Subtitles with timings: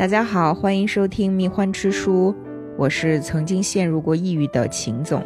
[0.00, 2.32] 大家好，欢迎收听《蜜獾吃书》，
[2.78, 5.22] 我是曾经陷入过抑郁的秦总，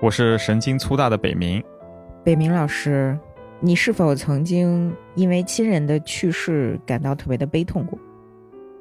[0.00, 1.62] 我是神经粗大的北冥。
[2.24, 3.18] 北冥老师，
[3.60, 7.98] 你是否曾经因为亲人的去世感到特别的悲痛过？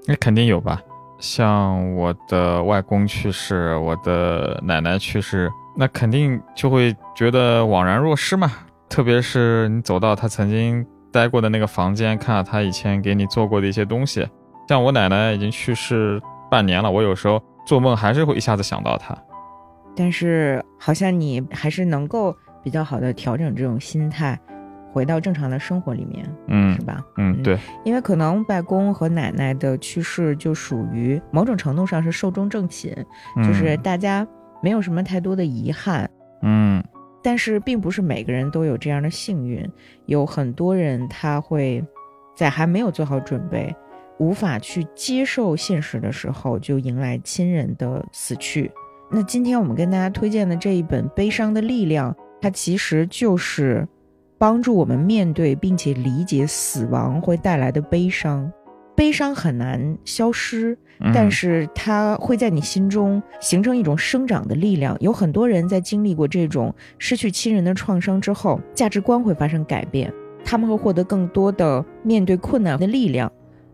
[0.06, 0.82] 那肯定有吧，
[1.20, 8.50] 像我的外公去世，我的奶奶去世，那肯定就会觉得惘然若失嘛。
[8.88, 14.26] 特别是你走到他曾经待过的那个房间，看到他以前给你做过的一些东西。
[14.68, 19.16] 像我奶奶已经去世半年了，我有时候做梦还是会一下子想到她。
[19.96, 24.40] 但是好像你还是能够比较好的调整这种心态，
[24.92, 27.04] 回到正常的生活里面，嗯，是吧？
[27.18, 32.96] 嗯，对，因为可能外公和奶奶的去世就属于某种程度上是寿终正寝，
[33.46, 34.28] 就是大家
[34.62, 36.10] 没有什么太多的遗憾，
[36.42, 36.84] 嗯。
[37.26, 39.66] 但是并不是每个人都有这样的幸运，
[40.08, 41.82] 有很多人他会
[42.36, 43.74] 在还没有做好准备。
[44.20, 48.72] 无法去接受现实的时候，就迎来亲人的死去。
[49.12, 52.12] 那今天我们跟大家推荐的这一本《悲伤的力量》，
[52.42, 53.88] 它其实就是
[54.38, 58.52] 帮助我们面对并且理解死亡会带来的悲伤。
[58.96, 60.78] 悲伤很难消失，
[61.14, 64.96] 但是它会在你心中形成一种生长的力量。
[65.00, 70.14] 有很多人在经历过这种失去亲人的创伤之后，价值观会发生改变，
[70.46, 73.32] 他们会获得更多的面对困难的力量。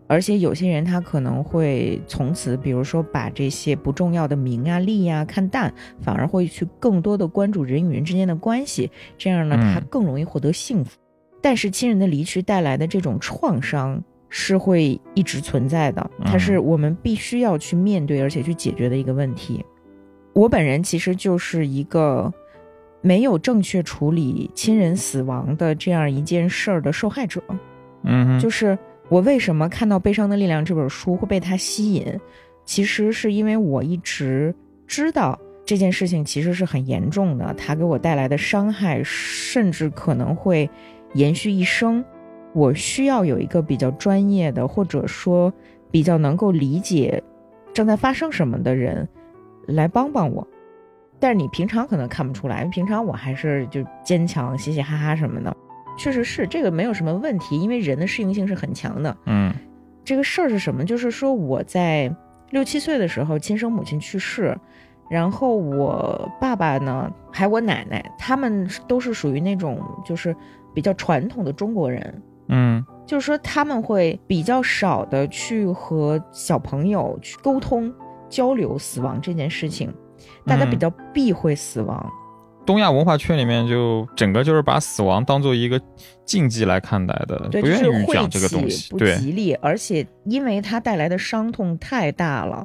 [0.09, 5.71] 而且有些人他可能会从此，比如说把这些不重要的名啊利呀看淡，
[6.01, 10.97] 反而会去更多的关注人与人之间的关系，这样呢他更容易获得幸福。
[11.43, 19.63] 但是亲人的离去带来的这种创伤是会一直存在的，它是我们必须要去面对而且去解决的一个问题。
[20.33, 22.33] 我本人其实就是一个
[23.01, 27.39] 没有正确处理亲人死亡的这样一件事儿的受害者，
[28.05, 28.75] 嗯，就是。
[29.09, 32.05] 我为什么看到《悲伤的力量》这本书会被它吸引？
[32.63, 34.53] 其实是因为我一直
[34.85, 40.69] 知道这件事情其实是很严重的，它给我带来的伤害甚至可能会
[41.15, 42.05] 延续一生。
[42.53, 45.51] 我需要有一个比较专业的，或者说
[45.89, 47.21] 比较能够理解
[47.73, 49.07] 正在发生什么的人
[49.65, 50.47] 来帮帮我。
[51.19, 55.55] 但是你平常可能看不出来，平常我还是就坚强、嘻嘻哈哈什么的。
[55.99, 59.15] 确实是这个没有什么问题，因为人的适应性是很强的。
[59.25, 59.53] 嗯，
[60.05, 60.85] 这个事儿是什么？
[60.85, 62.11] 就是说我在
[62.51, 64.57] 六七岁的时候，亲生母亲去世，
[65.09, 70.35] 然后我爸爸呢，还有我奶奶，他们都是属于那种就是
[70.73, 72.21] 比较传统的中国人。
[72.47, 77.93] 嗯，就是说他们会比较少的去和小朋友去沟通
[78.29, 79.93] 交流死亡这件事情，
[80.45, 82.11] 大家比较避讳死亡。
[82.69, 85.81] 东亚文化圈里面，就整个就是把死亡当做一个
[86.23, 89.55] 禁忌来看待的，不愿意讲这个东西，不吉利。
[89.55, 92.63] 而且因为它带来的伤痛太大了，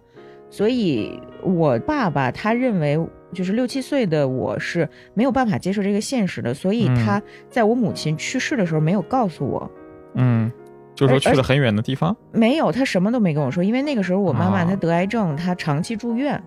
[0.50, 2.98] 所以我爸爸他认为，
[3.32, 9.70] 就是六七岁的我是没有办法接受这个现实的，所以他在我母亲去世的时候没有告诉我。
[10.16, 10.52] 嗯，
[10.94, 12.14] 就说去了很远的地方。
[12.30, 16.38] 没有，他什么都没跟我说，因为那个时候我妈妈她得癌症，她长期住院，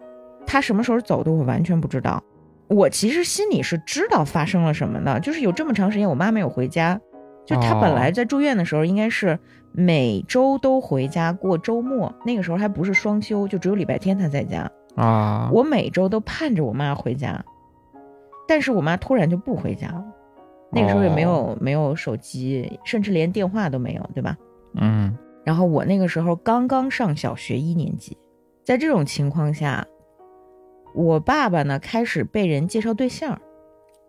[0.46, 2.24] 她什么时候走的我完全不知道。
[2.70, 7.00] 我其实心里是知道发生了什么的，就是有这么长时间我妈没有回家，
[7.46, 9.40] 就她本来在住院的时候应该是
[9.72, 15.50] 每周都回家过周末，那个时候还不是双休，就只有礼拜天她在家啊。
[15.54, 17.42] 我每周都盼着我妈回家，
[18.48, 20.04] 但是我妈突然就不回家了，
[20.70, 24.36] 那个时候也没有没有手机，甚至连电话都没有，对吧？
[24.76, 25.18] 嗯。
[25.46, 28.18] 然后我那个时候刚刚上小学一年级，
[28.66, 29.88] 在这种情况下。
[30.98, 33.40] 我爸爸呢，开始被人介绍对象，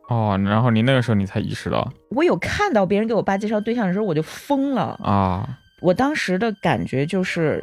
[0.09, 5.47] 哦，然后你那个时候你才意识到，我有看到别人给我爸介绍对象的时候，我就疯了啊！
[5.83, 7.63] 我当时的感觉就是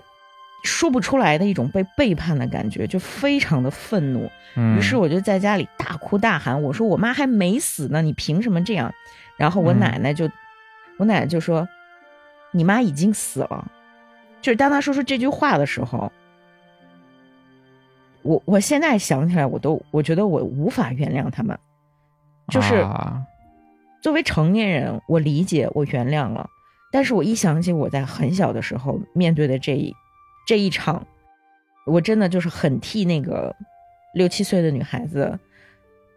[0.63, 4.29] 说不出来的一种被背叛的感觉，就非常的愤怒。
[4.77, 8.93] 于是我就在家里大哭大喊，我说我妈还没死呢，你凭什么这样？
[9.37, 10.29] 然后我奶奶就，
[10.99, 11.67] 我奶奶就说，
[12.51, 13.65] 你妈已经死了。
[14.39, 16.11] 就是当她说出这句话的时候。
[18.25, 21.55] 我我现在想起来，我都我觉得我无法原谅他们，
[22.47, 22.83] 就是
[24.01, 26.49] 作为成年人，我理解，我原谅了，
[26.91, 29.93] 但是我一想起我在很小的时候面对的这一
[30.47, 31.05] 这一场，
[31.85, 33.55] 我真的就是很替那个
[34.15, 35.37] 六七岁的女孩子，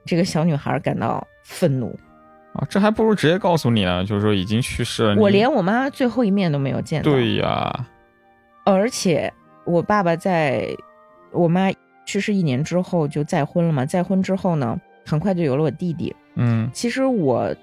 [0.06, 1.94] 这个小女孩感到愤怒
[2.54, 2.66] 啊！
[2.70, 7.10] 这还不如直接告诉你啊，就是说已经去世了，我连我妈最后一面都没有见到。
[7.10, 7.86] 对呀，
[8.64, 9.30] 而且
[9.66, 10.74] 我爸爸在
[11.32, 11.70] 我妈。
[12.08, 13.84] 去世一年之后就再婚了嘛？
[13.84, 16.16] 再婚之后呢，很快就有了我弟弟。
[16.36, 17.54] 嗯，其实我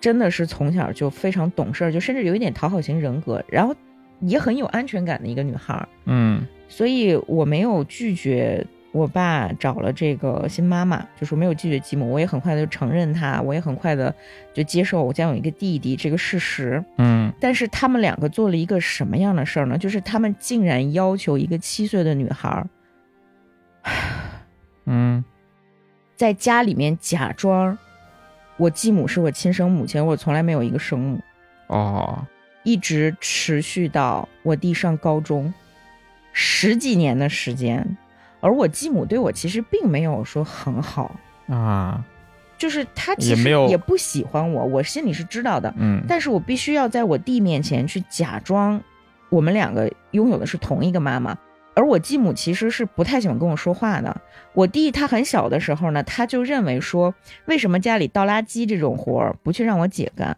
[0.00, 3.44] 真的是从小就非常懂事儿，就甚至有一点讨好型人格。
[3.46, 3.74] 然后
[4.20, 14.14] 也很有安全感的一个女孩儿，嗯所以我没有拒绝我爸找了这个新妈妈，就是没有拒绝继母，我也很快的就承认她，我也很快的
[14.54, 16.82] 就接受我将有一个弟弟这个事实。
[16.96, 19.76] 嗯但是他们两个做了一个什么样的事儿呢？
[19.76, 22.66] 就是他们竟然要求一个七岁的女孩儿
[24.86, 25.24] 嗯
[26.16, 27.76] 在家里面假装
[28.56, 31.20] 我继母是我亲生母亲，我从来没有一个生母，
[31.66, 32.24] 哦，
[32.62, 35.52] 一直持续到我弟上高中，
[36.32, 37.96] 十几年的时间。
[38.40, 41.16] 而我继母对我其实并没有说很好，
[41.48, 42.04] 啊，
[42.56, 45.74] 就是她其实也不喜欢我，我心里是知道的。
[45.76, 48.80] 嗯但是我必须要在我弟面前去假装
[49.30, 51.36] 我们两个拥有的是同一个妈妈。
[51.74, 54.20] 而我继母其实是不太喜欢跟我说话的。
[54.52, 57.14] 我弟他很小的时候呢，他就认为说，
[57.46, 60.36] 为什么家里倒垃圾这种活儿不去让我姐干？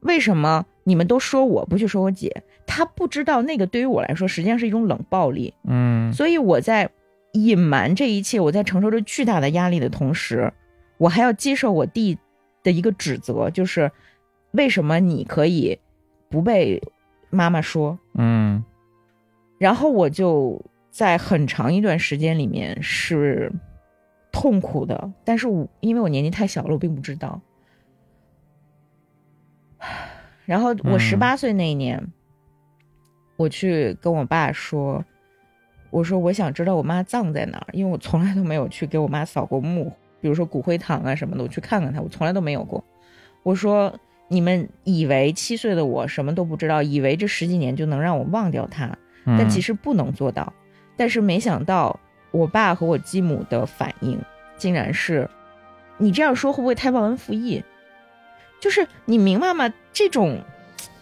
[0.00, 2.42] 为什么你们都说我不去说我姐？
[2.66, 5.52] 他不知道那个对于我来说实际上是一种冷暴力。
[5.66, 6.88] 嗯所以我在
[7.32, 10.52] 隐瞒这一切，我在承受着巨大的压力的同时，
[10.98, 12.16] 我还要接受我弟
[12.62, 13.90] 的一个指责，就是
[14.52, 15.78] 为什么你可以
[16.28, 16.80] 不被
[17.30, 17.98] 妈妈说？
[18.14, 18.64] 嗯
[19.64, 23.50] 然后我就在很长一段时间里面是
[24.30, 27.40] 痛苦的，但是我因为我年纪太小了，我并不知道。
[30.44, 31.98] 然后我嗯十八岁那一年，
[33.36, 35.02] 我去跟我爸说，
[35.88, 39.90] 我说我想知道我妈葬在哪儿，因为我从来都没有去给我妈扫过墓，
[40.20, 42.84] 比如说骨灰堂啊什么的，我去看看她，我从来都没有过。
[43.42, 50.52] 我说你们以为七岁的我什么都不知道，以为这十几年就能让我忘掉她，嗯，但其实不能做到。
[50.96, 51.98] 但是没想到
[52.30, 54.20] 我爸和我继母的反应
[54.56, 55.28] 竟然是：
[55.98, 57.62] 你这样说会不会太忘恩负义？
[58.60, 59.72] 就是你明白吗？
[59.92, 60.40] 这种，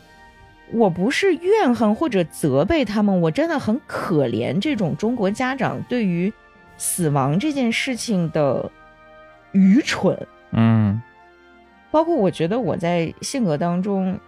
[0.73, 6.33] 我不是怨恨或者责备他们，我真的很可怜这种中国家长对于
[6.77, 8.71] 死亡这件事情的
[9.53, 10.27] 愚蠢。
[10.53, 11.01] 嗯
[11.91, 14.19] 包括我觉得我在性格当中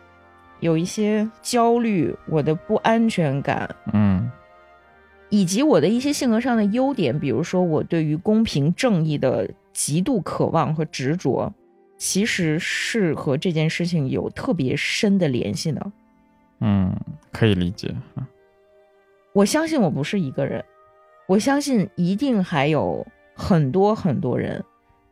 [0.61, 4.31] 有一些焦虑，我的不安全感，嗯
[5.31, 11.53] 以及我的一些性格上的优点，比如说我对于公平正义的极度渴望和执着，
[11.97, 15.93] 其实是和这件事情有特别深的联系的。
[16.61, 16.95] 嗯，
[17.33, 17.93] 可以理解。
[19.33, 20.65] 我相信我不是一个人，
[21.27, 23.05] 我相信一定还有
[23.35, 24.65] 很多很多人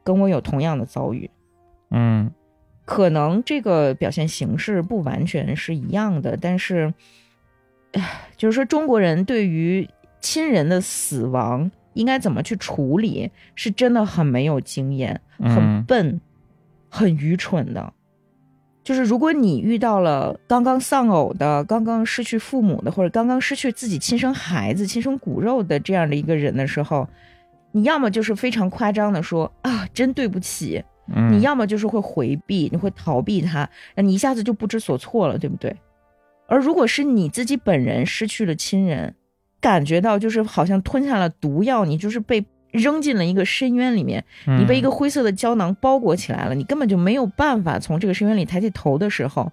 [0.04, 1.28] 跟我有同样的遭遇。
[1.90, 2.30] 嗯
[2.84, 6.92] 可能这个表现形式不完全是一样的，但是，
[8.36, 9.88] 就是说中国人对于
[10.20, 16.20] 亲人的死亡应该怎么去处理，是真的很没有经验，很嗯笨，
[16.88, 17.92] 很愚蠢的。
[18.84, 27.08] 就是如果你遇到了刚刚丧偶的、刚刚失去父母的，或者刚刚失去自己亲生孩子、亲生骨肉的这样的一个人的时候，
[27.70, 30.82] 你要么就是非常夸张的说啊，真对不起，
[31.14, 35.76] 嗯，你要么就是会回避，你会逃避他，那你一下子就不知所措了，对不对？
[36.46, 39.14] 而如果是你自己本人失去了亲人，
[39.60, 49.52] 感觉到就是好像吞下了毒药，你就是被扔进了一个深渊里面，你被一个灰色的胶囊包裹起来了，你根本就没有办法从这个深渊里抬起头的时候，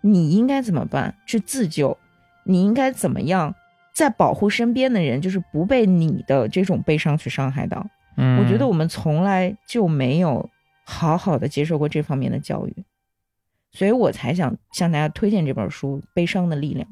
[0.00, 1.14] 你应该怎么办？
[1.26, 1.96] 去自救，
[2.44, 3.54] 你应该怎么样
[3.92, 7.86] 在保护身边的人，就是不被你的这种悲伤去伤害到？
[8.16, 10.48] 嗯，我觉得我们从来就没有
[10.84, 12.84] 好好的接受过这方面的教育，
[13.72, 16.88] 所以我才想向大家推荐这本书《悲伤的力量》。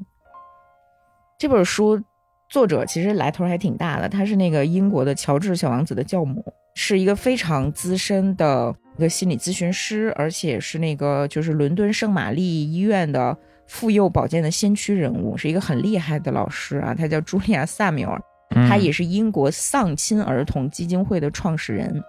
[1.37, 2.01] 这本书
[2.49, 6.43] 作者其实来头还挺大的，他是那个英国的乔治小王子的教母，
[6.75, 18.21] 是一个非常资深的一个心理咨询师，而且是那个就是伦敦圣玛丽医院的妇幼保健的先驱人物，是一个很厉害的老师啊，他叫茱莉亚·萨缪尔。
[18.67, 22.03] 他也是是英国丧亲儿童基金会的创始人，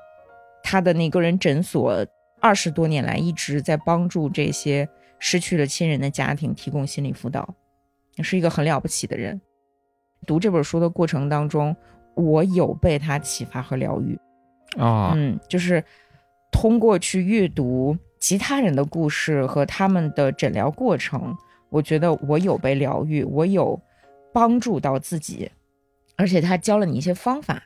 [0.63, 2.07] 他的那个人诊所
[2.41, 4.89] 二十多年来一直在帮助这些
[5.19, 7.55] 失去了亲人的家庭提供心理辅导，
[8.23, 9.41] 是一个很了不起的人。
[10.27, 11.75] 读这本书的过程当中，
[12.15, 14.19] 我有被他启发和疗愈。
[14.77, 15.83] 啊，嗯，就是
[16.51, 21.37] 通过去阅读其他人的故事和他们的诊疗过程，
[21.69, 23.79] 我觉得我有被疗愈，我有
[24.33, 25.51] 帮助到自己，
[26.17, 27.63] 而且他教了你一些方法，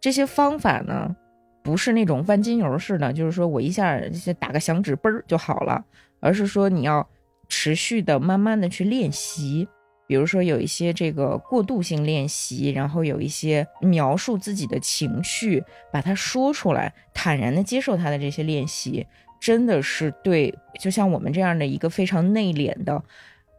[0.00, 1.14] 这些方法呢，
[1.62, 4.00] 不是那种万金油似的，就是说我一下
[4.38, 5.84] 打个响指嘣儿就好了，
[6.20, 7.06] 而是说你要
[7.48, 9.68] 持续的、慢慢的去练习。
[10.06, 15.62] 比如说有一些这个过渡性练习，然后有一些描述自己的情绪，
[15.92, 19.06] 把它说出来，坦然的接受他的这些练习，
[19.40, 23.00] 真的是对，就像我们这样的一个非常内敛的，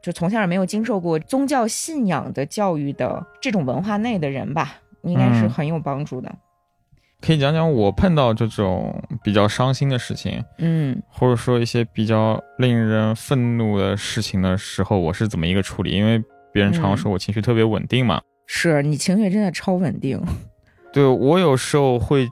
[0.02, 6.36] 就从小也没有经受过宗教信仰的教育的这种文化内的人吧，应该是嗯很有帮助的。
[7.22, 15.92] 可以讲讲我碰到这种比较伤心的事情，嗯或者说一些比较令人愤怒的事情的时候，我是怎么一个处理？
[15.92, 20.20] 因为别人常嗯说我情绪特别稳定嘛，是你情绪真的超稳定。
[20.92, 22.28] 对我有时候会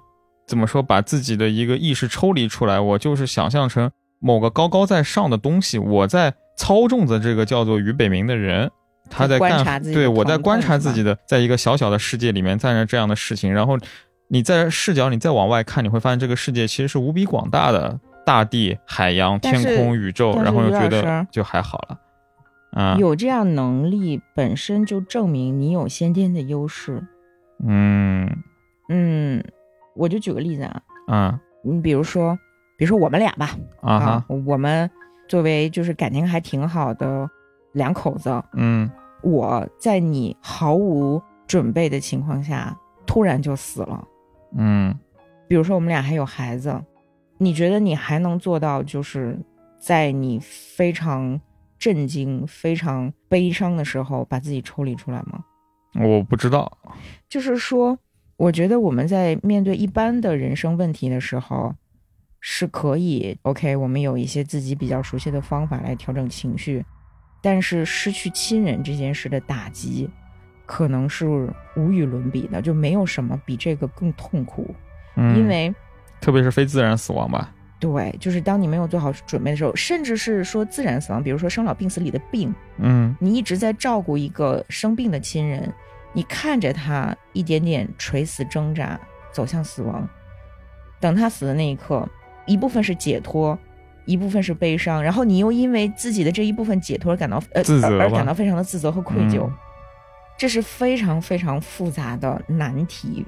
[0.47, 8.69] 怎么说，把自己的一个意识抽离出来，我就是想象成某个高高在上的东西，我在操纵着这个叫做俞北明的人。
[9.11, 13.75] 他在观干，察自己对我在观察自己的，在一个小小的世界里面干着这样的事情，然后
[14.31, 21.99] 你在视角，你再往外看，你会发现这个世界其实是无比广大的，大地、海洋、天空、宇宙，然后又觉得就还好了，
[22.71, 27.03] 啊，有这样能力本身就证明你有先天的优势。
[27.67, 28.29] 嗯
[28.87, 29.43] 嗯，
[29.95, 32.37] 我就举个例子啊，嗯你比如说，
[32.77, 33.49] 比如说我们俩吧，
[33.81, 34.89] 啊哈，我们
[35.27, 37.27] 作为就是感情还挺好的
[37.73, 38.87] 两口子，嗯
[39.23, 44.07] 我在你毫无准备的情况下突然就死了。
[44.55, 44.97] 嗯
[45.47, 46.79] 比如说我们俩还有孩子，
[47.37, 49.37] 你觉得你还能做到，就是
[49.79, 51.39] 在你非常
[51.77, 55.43] 震惊、非常悲伤的时候，把自己抽离出来吗？
[55.95, 56.77] 我不知道，
[57.27, 57.97] 就是说，
[58.37, 61.73] 我觉得我们在面对一般的人生问题的时候，
[62.39, 66.85] 是可以 OK，我们有一些自己比较熟悉的方法来调整情绪，
[67.41, 70.09] 但是失去亲人这件事的打击，
[70.71, 71.25] 可能是
[71.75, 74.75] 无与伦比的，就没有什么比这个更痛苦，
[75.15, 75.73] 嗯，因为。
[76.21, 83.15] 特别是非自然死亡吧，对，就是当你没有做好准备的时候，甚至是说自然死亡，比如说生老病死里的病，嗯。
[83.19, 85.73] 你一直在照顾一个生病的亲人，
[86.13, 88.99] 你看着他一点点垂死挣扎，
[89.31, 90.07] 走向死亡，
[90.99, 92.07] 等他死的那一刻，
[92.45, 93.57] 一部分是解脱，
[94.05, 98.09] 一部分是悲伤，然后你又因为自己的这一部分解脱而感到呃而而自责吧。
[98.09, 99.53] 感到非常的自责和愧疚，嗯
[100.39, 103.25] 这是非常非常复杂的难题，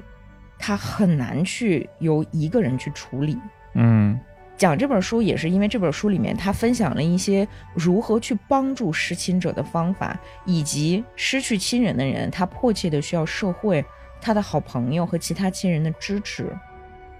[0.58, 3.38] 它很难去由一个人去处理。
[3.76, 4.18] 嗯
[4.56, 13.84] 讲这本书也是因为这本书里面他分享了一些如何去帮助失亲者的方法，以及失去亲人的人他迫切的需要社会、
[14.22, 16.56] 他的好朋友和其他亲人的支持。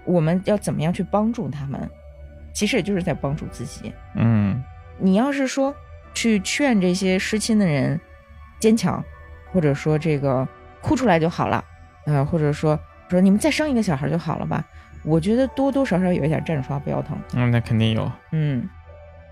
[0.06, 1.90] 我们要怎么样去帮助他们？
[2.54, 3.92] 其实也就是在帮助自己。
[4.16, 4.62] 嗯
[4.98, 5.74] 你要是说
[6.14, 8.00] 去劝这些失亲的人
[8.60, 9.04] 坚强，
[9.52, 10.46] 或者说这个
[10.80, 11.64] 哭出来就好了，
[12.06, 12.78] 呃，或者说
[13.08, 14.64] 说你们再生一个小孩就好了吧？
[15.04, 17.18] 我觉得多多少少有一点站着刷不腰疼。
[17.34, 18.10] 嗯，那肯定有。
[18.30, 18.68] 嗯，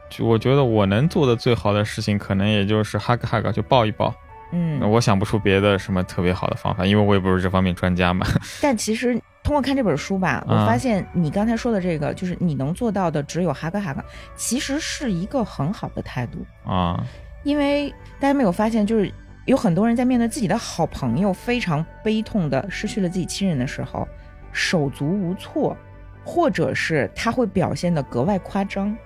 [0.08, 4.12] 就我觉得我能做的最好的事情，可能也就是哈个哈个就抱一抱。
[4.52, 8.26] 嗯，我想不出别的什么特别好的方法，因为我也不是这方面专家嘛。
[8.60, 16.44] 但其实通过看这本书吧，我啊发现你刚才说的这个，就是你能做到的只有哈个哈个，其实是一个很好的态度。
[16.68, 17.00] 啊，
[17.44, 19.12] 因为大家没有发现，就是
[19.46, 24.06] 有很多人在面对自己的好朋友非常悲痛的失去了自己亲人的时候，
[24.52, 25.76] 手足无措，
[26.24, 28.96] 或者是他会表现的格外夸张，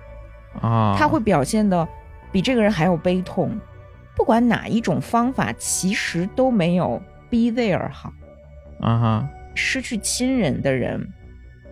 [0.60, 1.86] 啊，他会表现的
[2.30, 3.58] 比这个人还要悲痛。
[4.16, 7.00] 不管哪一种方法，其实都没有
[7.30, 8.12] be there 好。
[8.80, 11.08] 啊哈，失去亲人的人，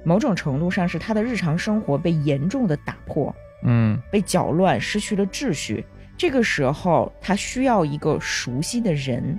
[0.05, 5.85] 某种程度上是他的日常生活被严重的打破，嗯被搅乱，失去了秩序。
[6.17, 9.39] 这个时候，他需要一个熟悉的人，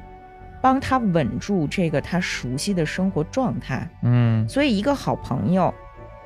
[0.61, 3.89] 帮他稳住这个他熟悉的生活状态。
[4.01, 5.73] 嗯所以，一个好朋友，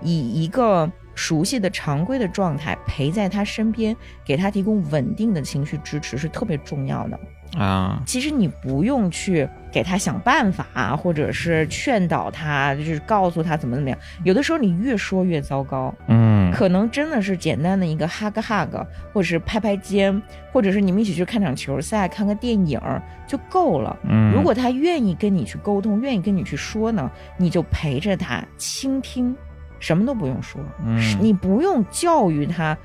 [0.02, 7.20] 以一个熟悉的常规的状态陪在他身边，给他提供稳定的情绪支持是特别重要的。
[7.58, 13.98] 啊，其实你不用去给他想办法啊，或者是劝导他，就是告诉他怎么怎么样。
[14.26, 16.27] 有的时候你越说越糟糕，嗯
[16.58, 18.84] 可能真的是简单的一个 hug hug，
[19.14, 20.20] 或者是拍拍肩，
[20.52, 22.82] 或者是你们一起去看场球赛、看个电影
[23.28, 23.96] 就够了。
[24.10, 29.36] 嗯，如果他愿意跟你去沟通，愿意跟你去说呢，你就陪着他倾听，
[29.80, 32.76] 什么都不用说，嗯你不用教育他，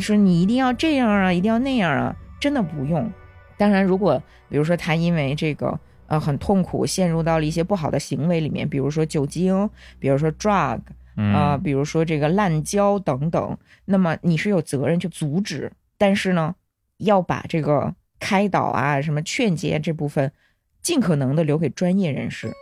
[0.00, 3.12] 说你一定要这样啊，一定要那样啊，真的不用。
[3.58, 9.68] 当然，如果比如说他因为这个呃很痛苦，陷入到了一些不好的行为里面，比如说酒精，
[9.98, 10.80] 比如说 drug
[11.18, 16.54] 啊、嗯比如说这个滥交等等，那么你是有责任去阻止，但是呢，
[16.98, 20.32] 要把这个开导啊、什么劝解这部分，
[20.80, 22.52] 尽可能的留给专业人士。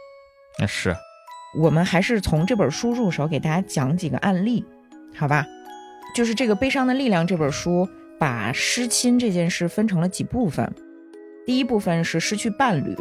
[0.58, 0.96] 那是
[1.58, 4.64] 我们还是从这本书入手，给大家讲几个案例，
[5.14, 5.46] 好吧？
[6.14, 7.86] 就是这个《悲伤的力量》这本书，
[8.18, 10.72] 把失亲这件事分成了几部分。
[11.44, 12.96] 第一部分是失去伴侣，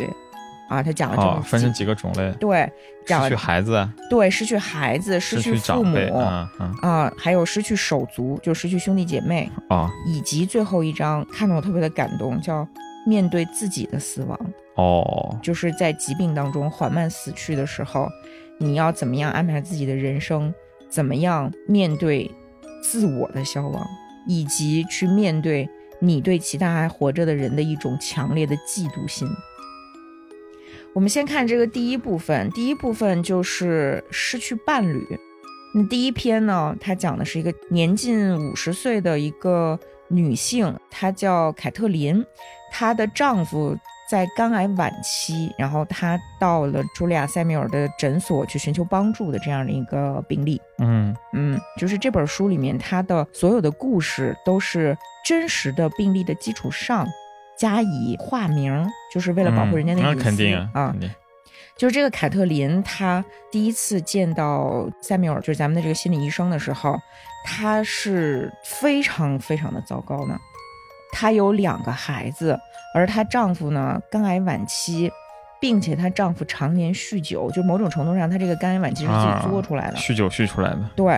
[0.68, 2.72] 啊，他讲了这么哦，分成几几个种类，对，
[3.06, 12.68] 讲了失去孩子，对失去孩子、失失去去父母长辈，嗯嗯，啊，还有失去手足，就失去兄弟姐妹，哦以及最后一章看得我特别的感动，叫
[13.06, 14.40] 面对自己的死亡，
[14.76, 18.10] 哦，就是在疾病当中缓慢死去的时候，
[18.58, 20.52] 你要怎么样安排自己的人生，
[20.90, 22.30] 怎么样面对
[22.82, 23.86] 自我的消亡，
[24.26, 25.70] 以及去面对
[26.00, 29.28] 你对其他还活着的人的一种强烈的嫉妒心。
[30.96, 35.06] 我们先看这个第一部分，第一部分就是失去伴侣。
[35.74, 42.25] 那第一篇呢，它讲的是一个年近五十岁的一个女性，她叫凯特琳，
[42.72, 43.78] 她的丈夫
[44.10, 50.62] 在肝癌晚期，然后她到了茱莉亚·塞缪尔的诊所去寻求帮助的这样的一个病例。
[50.80, 57.06] 嗯嗯，就是这本书里面，她的所有的故事都是真实的病例的基础上
[57.58, 61.00] 加以化名，就是为了保护人家的隐私、肯定啊肯。
[61.00, 61.10] 定，
[61.78, 66.98] 就是这个凯特琳，她第一次见到塞缪尔，就是咱们的这个心理医生的时候，
[67.46, 70.38] 她是非常非常的糟糕呢。
[71.12, 72.58] 她有两个孩子，
[72.94, 75.12] 而她丈夫呢肝癌晚期，
[75.62, 79.98] 并且她丈夫常年酗酒，就某种程度上，她这个肝癌晚期是自己作出来的。
[79.98, 81.18] 酗酒酗出来的，对，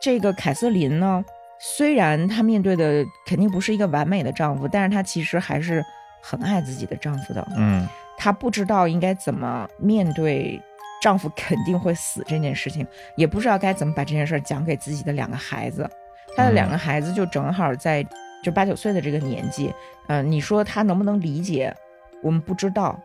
[0.00, 1.24] 这个凯瑟琳呢，
[1.58, 5.84] 虽然她面对的肯定不是一个完美的丈夫，但是她其实还是
[6.22, 7.46] 很爱自己的丈夫的。
[7.56, 7.86] 嗯
[8.18, 10.60] 她不知道应该怎么面对
[11.02, 12.86] 丈夫肯定会死这件事情，
[13.16, 15.88] 也不知道该怎么把这件事儿讲给自己的两个孩子。
[16.34, 18.06] 她的两个孩子就正好在
[18.42, 19.72] 就八九岁的这个年纪，
[20.08, 21.74] 嗯、你说她能不能理解？
[22.22, 22.98] 我们不知道。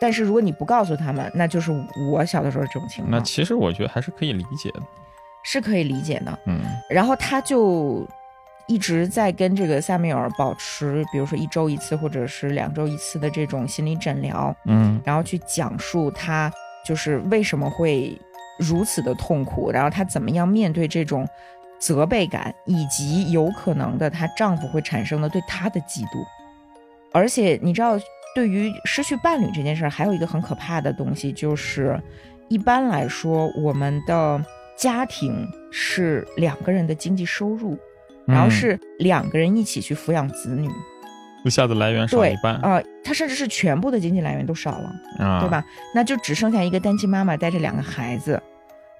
[0.00, 1.72] 但是如果你不告诉他们，那就是
[2.10, 4.80] 我小的时候这种情况，那其实我觉得还是可以理解的，
[5.46, 6.38] 是可以理解的。
[6.44, 6.60] 嗯
[6.90, 8.06] 然后他就
[8.66, 16.52] 一直在跟这个萨米尔保持，比如说一周一次或者是两周一次的这种心理诊疗，嗯然后去讲述他
[16.84, 18.20] 就是为什么会
[18.58, 21.28] 如此的痛苦，然后她怎么样面对这种
[21.78, 26.24] 责备感，以及有可能的她丈夫会产生的对她的嫉妒。
[27.12, 27.98] 而且你知道，
[28.34, 32.00] 对于失去伴侣这件事儿，还有一个很可怕的东西，就是
[32.48, 34.42] 一般来说，我们的
[34.76, 37.78] 家庭是两个人的经济收入，
[38.26, 40.68] 然后嗯是两个人一起去抚养子女，
[41.44, 44.92] 一下子来源少对一半，啊、他甚至是全部的经济来源都少了。
[45.18, 45.48] 啊，对？
[45.48, 45.64] 吧？
[45.94, 48.40] 那就只剩下一个单亲妈妈带着两个孩子，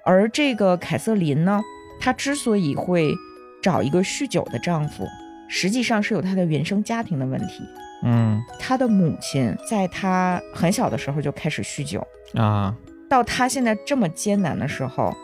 [0.03, 1.61] 而这个凯瑟琳呢，
[1.99, 3.13] 她之所以会
[3.61, 5.05] 找一个酗酒的丈夫，
[5.47, 7.63] 实际上是有她的原生家庭的问题。
[8.03, 12.73] 嗯她的母亲在她很小的时候就开始酗酒，啊，
[13.09, 15.15] 到她现在这么艰难的时候，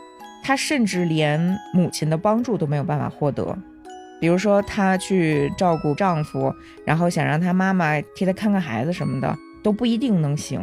[0.44, 3.58] 她甚至连母亲的帮助都没有办法获得。
[4.20, 6.54] 比如说，她去照顾丈夫，
[6.86, 10.62] 然后想让她妈妈替她看看孩子什么的，都不一定能行，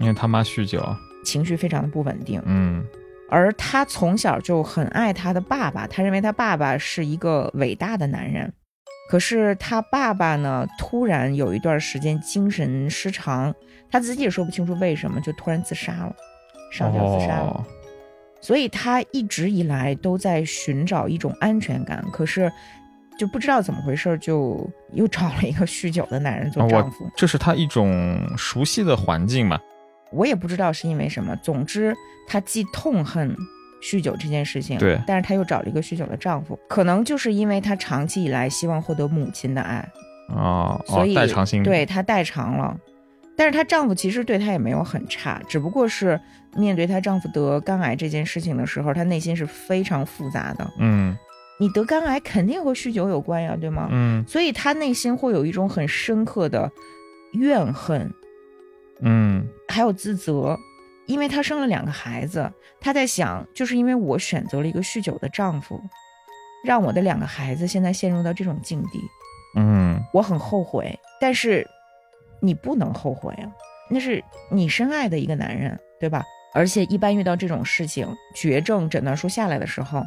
[0.00, 0.82] 因为他妈酗酒，
[1.24, 2.42] 情绪非常的不稳定。
[2.46, 2.84] 嗯
[3.30, 8.50] 而他从小就很爱他的爸爸，他认为他爸爸是一个伟大的男人。
[9.10, 13.54] 可是他爸爸呢，突然有一段时间精神失常，
[13.90, 16.14] 他自己也说不清楚为什么，就突然自杀了，
[16.72, 17.48] 上吊自杀了。
[17.48, 17.64] 哦
[18.40, 22.50] 所以他一直以来都在寻找一种安全感，可是
[23.18, 27.10] 就不知道怎么回事，就又找了一个酗酒的男人做啊丈夫。
[27.16, 29.58] 这是他一种熟悉的环境嘛，
[30.12, 31.94] 我也不知道是因为什么，总之
[32.28, 33.36] 她既痛恨
[33.82, 39.88] 酗酒这件事情，对但是她又找了一个酗酒的丈夫，可能就是因为她长期以来希望获得母亲的爱，
[40.28, 42.76] 哦哦所以、，代偿心理，对她代偿了。
[43.36, 46.20] 但是她丈夫其实对她也没有很差，只不过是
[46.58, 50.68] 面对她丈夫得肝癌这件事情的时候，她内心是非常复杂的。
[50.78, 51.16] 嗯
[51.60, 53.88] 你得肝癌肯定和酗酒有关呀，对吗？
[53.90, 56.70] 嗯所以她内心会有一种很深刻的
[57.32, 58.12] 怨恨，
[59.00, 60.56] 嗯还有自责，
[61.06, 62.48] 因为她生了两个孩子，
[62.80, 65.80] 她在想，就是因为我选择了一个酗酒的丈夫，
[66.64, 69.00] 让我的两个孩子现在陷入到这种境地，
[69.56, 70.96] 嗯我很后悔。
[71.20, 71.66] 但是
[72.40, 73.50] 你不能后悔啊，
[73.90, 76.22] 那是你深爱的一个男人，对吧？
[76.54, 80.02] 而且一般遇到这种事情，绝症诊断书下来的时候，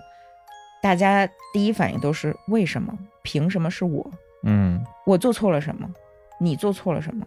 [0.81, 2.97] 大家第一反应都是为什么？
[3.23, 4.11] 凭什么是我？
[4.43, 5.87] 嗯我做错了什么？
[6.39, 7.25] 你做错了什么？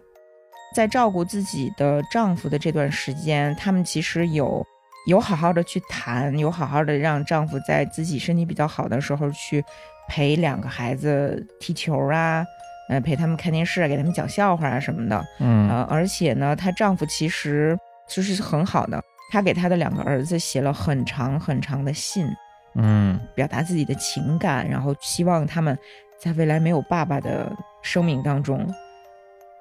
[0.75, 4.65] 在照顾自己的丈夫的这段时间，他们其实有
[5.07, 9.63] 有好好的去谈，有好好的让丈夫在自己身体比较好的时候去
[10.09, 12.45] 陪两个孩子踢球啊，
[12.89, 15.25] 呃，陪他们看电视啊，给他们讲笑话啊什么的。
[15.39, 22.27] 嗯呃，而且呢，她丈夫其实就是很好的，他给他的两个儿子写了很长很长的信，
[22.75, 25.77] 嗯表达自己的情感，然后希望他们
[26.19, 28.67] 在未来没有爸爸的生命当中，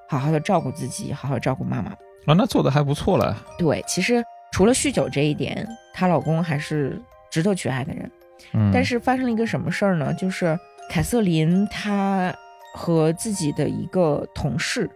[0.09, 1.91] 好好的照顾自己，好好照顾妈妈。
[2.27, 3.37] 啊，那做的还不错了。
[3.59, 8.11] 对，其实除了酗酒这一点，她老公还是值得去爱的人。
[8.53, 10.13] 嗯，但是发生了一个什么事儿呢？
[10.15, 10.59] 就是
[10.91, 12.35] 凯瑟琳她
[12.75, 14.91] 和自己的一个同事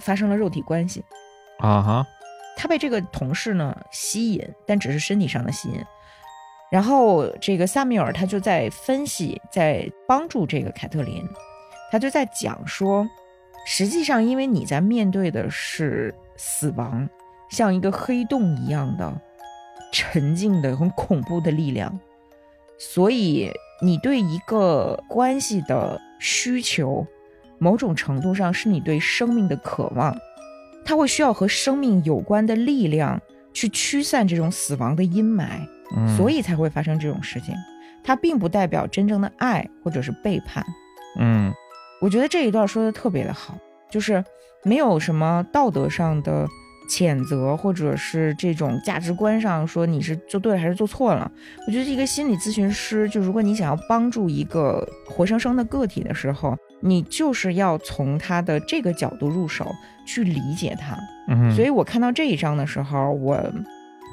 [0.00, 1.04] 发生了肉体关系，
[1.58, 2.06] 啊哈，
[2.56, 5.82] 他被这个同事呢吸引，但只是身体上的吸引。
[6.70, 11.22] 然后这个萨米尔他就在分析，在帮助这个凯特琳，
[11.90, 13.06] 他就在讲说，
[13.66, 17.08] 实际上因为你在面对的是死亡，
[17.50, 19.12] 像一个黑洞一样的
[19.92, 22.00] 沉静的、很恐怖的力量，
[22.78, 27.06] 所以你对一个关系的需求，
[27.58, 30.16] 某种程度上是你对生命的渴望，
[30.84, 33.20] 它会需要和生命有关的力量
[33.52, 35.46] 去驱散这种死亡的阴霾。
[35.94, 37.54] 嗯，所以才会发生这种事情。
[38.02, 40.64] 它并不代表真正的爱或者是背叛。
[41.18, 41.52] 嗯
[42.00, 43.56] 我觉得这一段说的特别的好，
[43.90, 44.24] 就是
[44.64, 46.48] 没有什么道德上的
[46.90, 51.30] 谴责，或者是这种价值观上说你是做对了还是做错了。
[51.66, 59.70] 我觉得一个心理咨询师，就如果你想要帮助一个活生生的个体的时候，你就是要从他的这个角度入手
[60.04, 60.98] 去理解他。
[61.28, 63.40] 嗯，所以我看到这一章的时候，我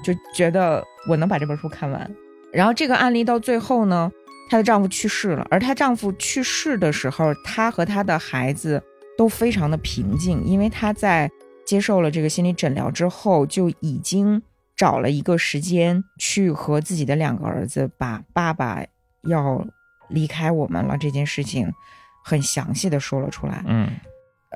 [0.03, 2.09] 就觉得我能把这本书看完。
[2.53, 4.11] 然后这个案例到最后呢，
[4.49, 8.81] 她的丈夫去世了，而她丈夫去世的时候，她和她的孩子
[9.17, 11.29] 都非常的平静，因为她在
[11.65, 14.41] 接受了这个心理诊疗之后，就已经
[14.75, 18.83] 找了一个时间去和自己的两个儿子把爸爸
[19.23, 19.63] 要
[20.07, 21.71] 离开我们了这件事情
[22.23, 23.63] 很详细的说了出来。
[23.67, 23.89] 嗯，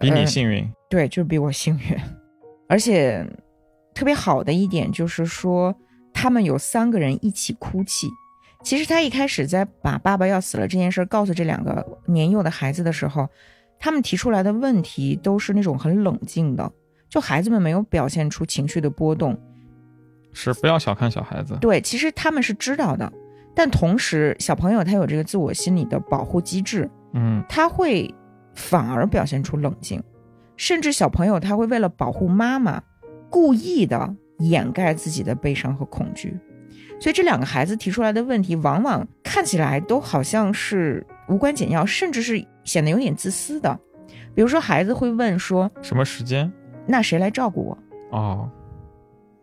[0.02, 0.70] 比你呃幸运。
[0.90, 1.98] 对，就是比我幸运，
[2.70, 3.26] 而且
[3.94, 5.76] 特别好的一点就是说，
[6.14, 8.08] 他们有三个人一起哭泣。
[8.64, 13.28] 其实他一开始在把爸爸要死了这件事儿告诉这两个年幼的孩子的时候，
[13.78, 16.72] 他们提出来的问题都是那种很冷静的，
[17.10, 19.38] 就孩子们没有表现出情绪的波动。
[20.32, 21.58] 是不要小看小孩子。
[21.60, 23.12] 对，其实他们是知道的，
[23.54, 28.14] 但同时小朋友他有这个自我心理的保护机制，嗯他会
[28.56, 30.02] 反而表现出冷静，
[30.58, 32.82] 甚至小朋友他会为了保护妈妈，
[33.30, 36.38] 故意的掩盖自己的悲伤和恐惧。
[37.00, 43.78] 所以这两个孩子提出来的问题，往往看起来都好像是无关紧要，甚至是显得有点自私的。
[44.34, 46.52] 比如说，孩子会问说什么时间
[46.88, 47.78] ？：“那谁来照顾我
[48.18, 48.50] 哦，？”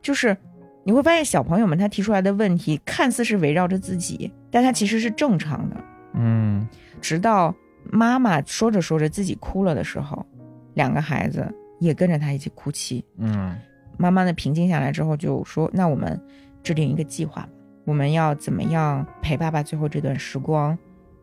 [0.01, 0.37] 就是
[0.85, 5.77] 你会发现，小朋友们他提出来的问题看似是围绕着自己，但他其实是正常的。
[6.15, 6.69] 嗯
[7.01, 7.55] 直到
[7.91, 10.25] 妈妈说着说着自己哭了的时候，
[10.75, 11.47] 两个孩子
[11.79, 13.05] 也跟着她一起哭泣。
[13.19, 13.57] 嗯
[13.97, 16.19] 慢慢的平静下来之后就说：“那我们
[16.63, 17.47] 制定一个计划，
[17.85, 20.79] 我们要怎么样陪爸爸最后这段时光，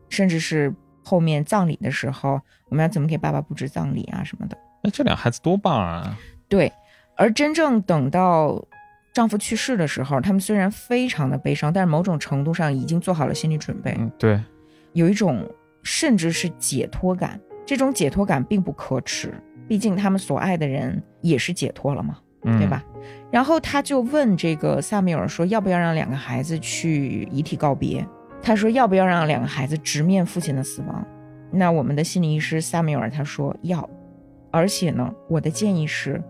[0.08, 0.72] 甚至是
[1.04, 4.56] 后面葬礼的时候，我们要怎么给爸爸布置葬礼啊什么的。
[4.84, 6.16] 那这俩孩子多棒啊！”
[6.48, 6.72] 对，
[7.16, 8.64] 而真正等到
[9.12, 13.92] 丈夫去世的时候，他们虽然非常的悲伤，但是某种程度上已经做好了心理准备。
[13.98, 14.40] 嗯，对，
[14.92, 15.48] 有一种
[15.82, 17.40] 甚至是解脱感。
[17.66, 19.30] 这种解脱感并不可耻，
[19.68, 22.82] 毕竟他们所爱的人也是解脱了嘛，嗯对吧？？
[23.30, 28.06] 然后他就问这个萨米尔说，要不要让两个孩子去遗体告别？
[28.40, 31.06] 他说要不要让两个孩子直面父亲的死亡？
[31.50, 33.86] 那我们的心理医师萨米尔他说要，
[34.50, 36.22] 而且呢，我的建议是，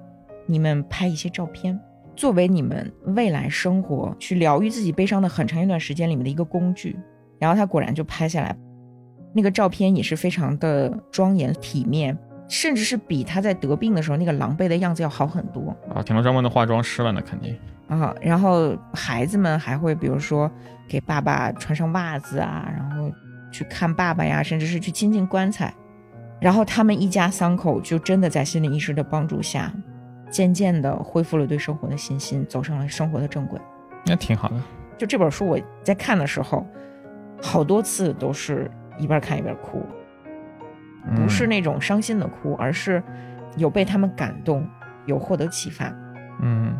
[0.46, 1.78] 你们拍一些照片，
[2.16, 6.98] 作为你们未来生活去疗愈自己悲伤的很长一段时间里面的一个工具。
[7.38, 8.56] 然后他果然就拍下来，
[9.34, 12.16] 那个照片也是非常的庄严体面，
[12.48, 15.76] 甚至是比他在得病的时候那个狼狈的样子要好很多。
[15.94, 17.56] 啊，请了专门的化妆师了，那肯定。
[17.88, 20.50] 啊，然后孩子们还会比如说
[20.86, 23.10] 给爸爸穿上袜子啊，然后
[23.50, 25.72] 去看爸爸呀，甚至是去亲近棺材。
[26.40, 29.72] 然后他们一家三口就真的在心理医师的帮助下，
[30.30, 33.58] 渐渐的恢复了对生活的信心，走上了生活的正轨。
[34.04, 34.56] 那挺好的。
[34.96, 36.66] 就这本书我在看的时候，
[37.42, 39.84] 好多次都是一边看一边哭，
[41.14, 43.02] 不是嗯那种伤心的哭，而是
[43.56, 44.66] 有被他们感动，
[45.06, 45.92] 有获得启发。
[46.42, 46.76] 嗯，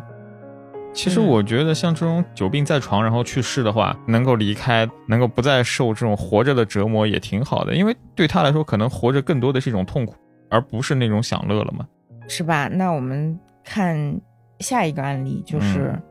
[0.93, 10.15] 其实嗯我觉得像这种久病在床然后去世的话，能够离开，能够不再受这种活着的折磨也挺好的，因为对他来说，可能活着更多的是一种痛苦，
[10.49, 11.85] 而不是那种享乐了嘛。
[12.27, 12.67] 是吧？
[12.67, 14.19] 那我们看
[14.59, 16.01] 下一个案例，就是嗯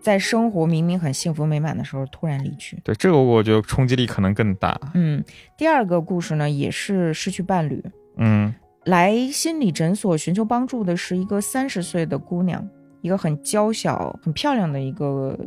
[0.00, 2.78] 在生活明明很幸福美满的时候突然离去。
[2.84, 4.78] 对这个，我觉得冲击力可能更大。
[4.94, 5.22] 嗯，
[5.56, 7.82] 第二个故事呢，也是失去伴侣，
[8.16, 12.66] 嗯来心理诊所寻求帮助的是一个三十岁的姑娘，
[13.02, 15.38] 一个很娇小、很漂亮的一个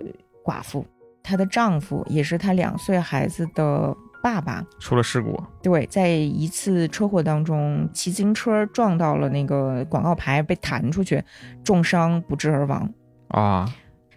[0.45, 0.85] 寡妇。
[1.23, 11.23] 她的丈夫也是她两岁孩子的爸爸出了事故，对，在一次车祸当中，骑自行车撞到了那个广告牌，被弹出去，
[11.63, 12.87] 重伤不治而亡。
[13.29, 13.67] 啊，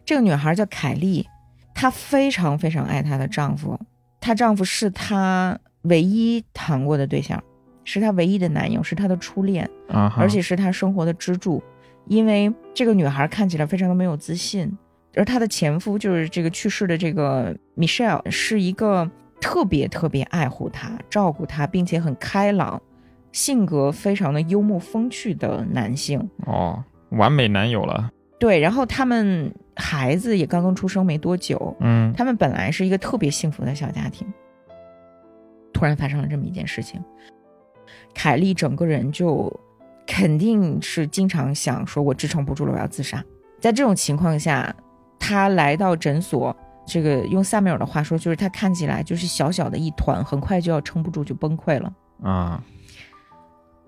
[0.04, 1.26] 这个女孩叫凯莉，
[1.74, 3.78] 她非常非常爱她的丈夫，
[4.20, 7.42] 她丈夫是她唯一谈过的对象，
[7.84, 9.68] 是她唯一的男友，是她的初恋，
[10.16, 11.62] 而且是她生活的支柱。
[12.06, 14.70] 因为这个女孩看起来非常的没有自信，
[15.14, 22.80] 而她的前夫就是这个去世的这个 Michelle，是一个特别特别爱护她、照顾她，并且很开朗，
[23.32, 26.28] 性格非常的幽默风趣的男性。
[26.44, 32.12] 哦，完美男友了，对，然后他们孩子也刚刚出生没多久，嗯。
[32.12, 34.26] 他们本来是一个特别幸福的小家庭，
[35.72, 37.02] 突然发生了这么一件事情，
[38.14, 39.52] 凯莉整个人就
[40.06, 43.22] 肯定是经常想说，我支撑不住了，我要自杀。
[43.60, 44.74] 在这种情况下，
[45.18, 46.54] 她来到诊所，
[46.86, 51.92] 这个用萨米尔的话说，就是她看起来就是小小的一团，很快就要撑不住就崩溃了。
[52.22, 52.62] 啊，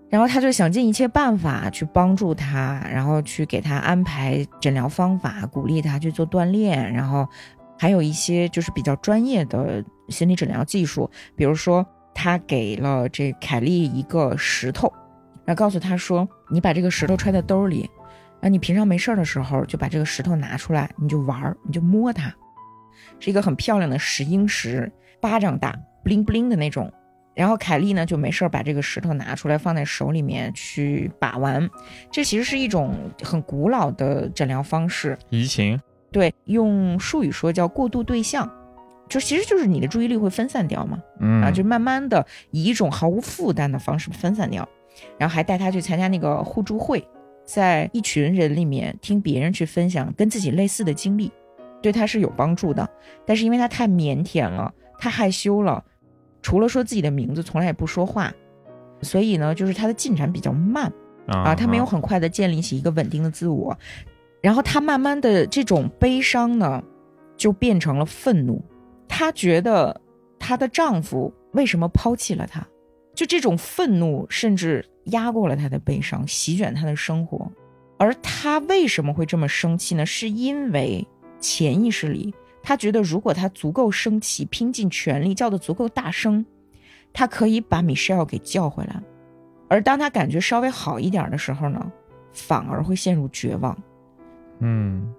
[0.08, 7.28] 然后他就想尽一切办法去帮助他，然后去给他安排诊疗方法，鼓励他去做锻炼，然后
[7.76, 14.92] 还有一些就是比较专业的心理诊疗技术，比如说他给了这凯莉一个石头，
[15.44, 17.90] 然后告诉他说：“你把这个石头揣在兜里，
[18.40, 22.32] 然后你平常没事儿的时候就把这个石头拿出来，你就玩儿，你就摸它，
[23.18, 24.90] 是一个很漂亮的石英石，
[25.20, 26.90] 巴掌大，bling bling 的那种。”
[27.36, 31.68] 然后凯莉呢就没事儿把这个石头拿出来放在手里面去把玩，
[32.10, 35.16] 这其实是一种很古老的诊疗方式。
[35.28, 35.78] 移情，
[36.10, 38.50] 对，用术语说叫过渡对象，
[39.06, 44.66] 就其实就是你的注意力会分散掉嘛，嗯啊，就慢慢的以一种毫无负担的方式分散掉，
[45.18, 47.06] 然后还带他去参加那个互助会，
[47.44, 51.30] 在一群人里面听别人去分享跟自己类似的经历，
[51.82, 52.88] 对他是有帮助的。
[53.26, 55.84] 但是因为他太腼腆了，太害羞了，
[56.46, 58.32] 除了说自己的名字，从来也不说话，
[59.02, 60.92] 所以呢，就是他的进展比较慢。
[61.26, 63.76] 啊，他没有很快的建立起一个稳定的自我，
[64.40, 66.80] 然后他慢慢的这种悲伤呢，
[67.36, 68.64] 就变成了愤怒。
[69.08, 70.00] 她觉得
[70.38, 72.64] 她的丈夫为什么抛弃了她？
[73.12, 77.50] 就这种愤怒，甚至压过了她的悲伤，席卷她的生活。
[77.98, 80.06] 而她为什么会这么生气呢？
[80.06, 81.04] 是因为
[81.40, 82.32] 潜意识里，
[82.66, 86.44] 她觉得如果他足够生气，拼尽全力叫得足够大声，
[87.12, 89.00] 他可以把 Michelle 给叫回来。
[89.68, 91.92] 而当他感觉稍微好一点的时候呢，
[92.32, 93.78] 反而会陷入绝望，
[94.58, 95.14] 嗯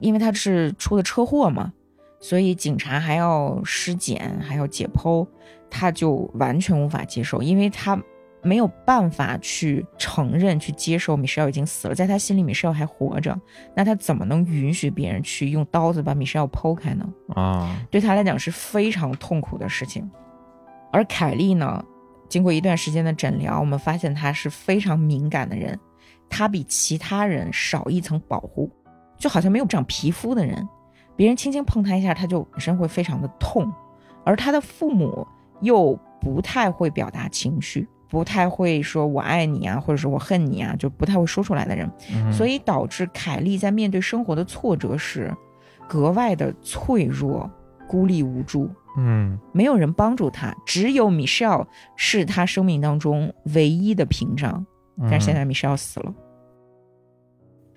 [0.00, 1.72] 因为他是出了车祸嘛，
[2.18, 5.24] 所以警察还要尸检，还要解剖，
[5.70, 7.96] 他就完全无法接受，因为他
[8.42, 13.38] 没有办法去承认、去接受 Michelle 已经死了，在他心里 Michelle 还活着，
[13.74, 17.08] 那他怎么能允许别人去用刀子把 Michelle 剖开呢？
[17.34, 20.10] 啊，对他来讲是非常痛苦的事情。
[20.92, 21.82] 而凯莉呢，
[22.28, 25.78] 经过一段时间的诊疗，我们发现她是非常敏感的人，
[26.28, 28.70] 她比其他人少一层保护，
[29.16, 30.68] 就好像没有长皮肤的人，
[31.16, 33.72] 别人轻轻碰她一下，她就本身会非常的痛。
[34.24, 35.26] 而他的父母
[35.62, 45.34] 又不太会表达情绪，不太会说我爱你啊，或者是我恨你啊，就不太会说出来的人，嗯所以导致凯莉在面对生活的挫折时，
[45.88, 47.50] 格外的脆弱、
[47.88, 48.68] 孤立无助。
[48.98, 54.66] 嗯没有人帮助他，只有 Michelle 是他生命当中唯一的屏障。
[54.98, 56.14] 嗯，但是现在 Michelle 死了，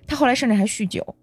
[0.06, 1.16] 他后来甚至还酗酒，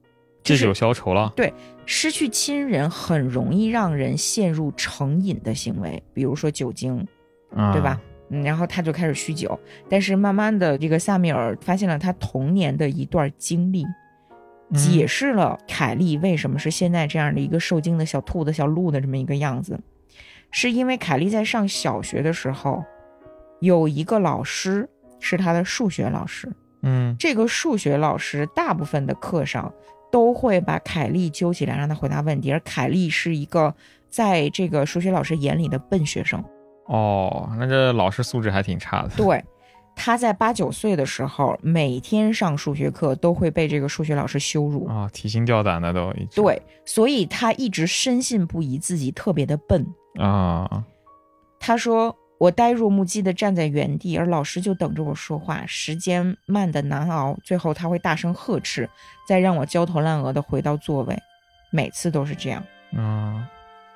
[0.43, 1.53] 借酒消愁了，对
[1.85, 7.07] 失去亲人很容易让人陷入成瘾的行为，比如说酒精，
[7.55, 8.01] 嗯对吧？？
[8.33, 9.57] 嗯，然后他就开始酗酒，
[9.91, 14.75] 但是慢慢的，这个萨米尔发现了他童年的一段经历，嗯。
[14.75, 19.79] 解释了凯莉为什么是现在这样的一个受惊的小兔子、小鹿的这么一个样子，
[20.51, 22.83] 是因为凯莉在上小学的时候，
[23.61, 24.89] 有一个老师
[25.21, 27.15] 是他的数学老师，嗯。
[27.19, 29.71] 这个数学老师大部分的课上
[30.11, 33.75] 都会把凯莉揪起来让他回答问题，而凯莉是一个
[34.09, 36.43] 在这个数学老师眼里的笨学生。
[36.87, 39.43] 哦，那这老师素质还挺差的，对，
[39.95, 44.87] 他在八九岁的时候，每天上数学课都会被这个数学老师羞辱。
[44.87, 49.87] 啊，提心吊胆的都已经，对，所以他一直深信不疑自己特别的笨。
[50.19, 50.85] 啊，
[51.61, 57.37] 他说：“我呆若木鸡的站在原地，而老师就等着我说话，时间慢的难熬。
[57.45, 58.91] 最后他会大声呵斥，
[59.29, 61.17] 再让我焦头烂额的回到座位。
[61.71, 62.63] 每次都是这样。
[62.97, 63.49] 啊，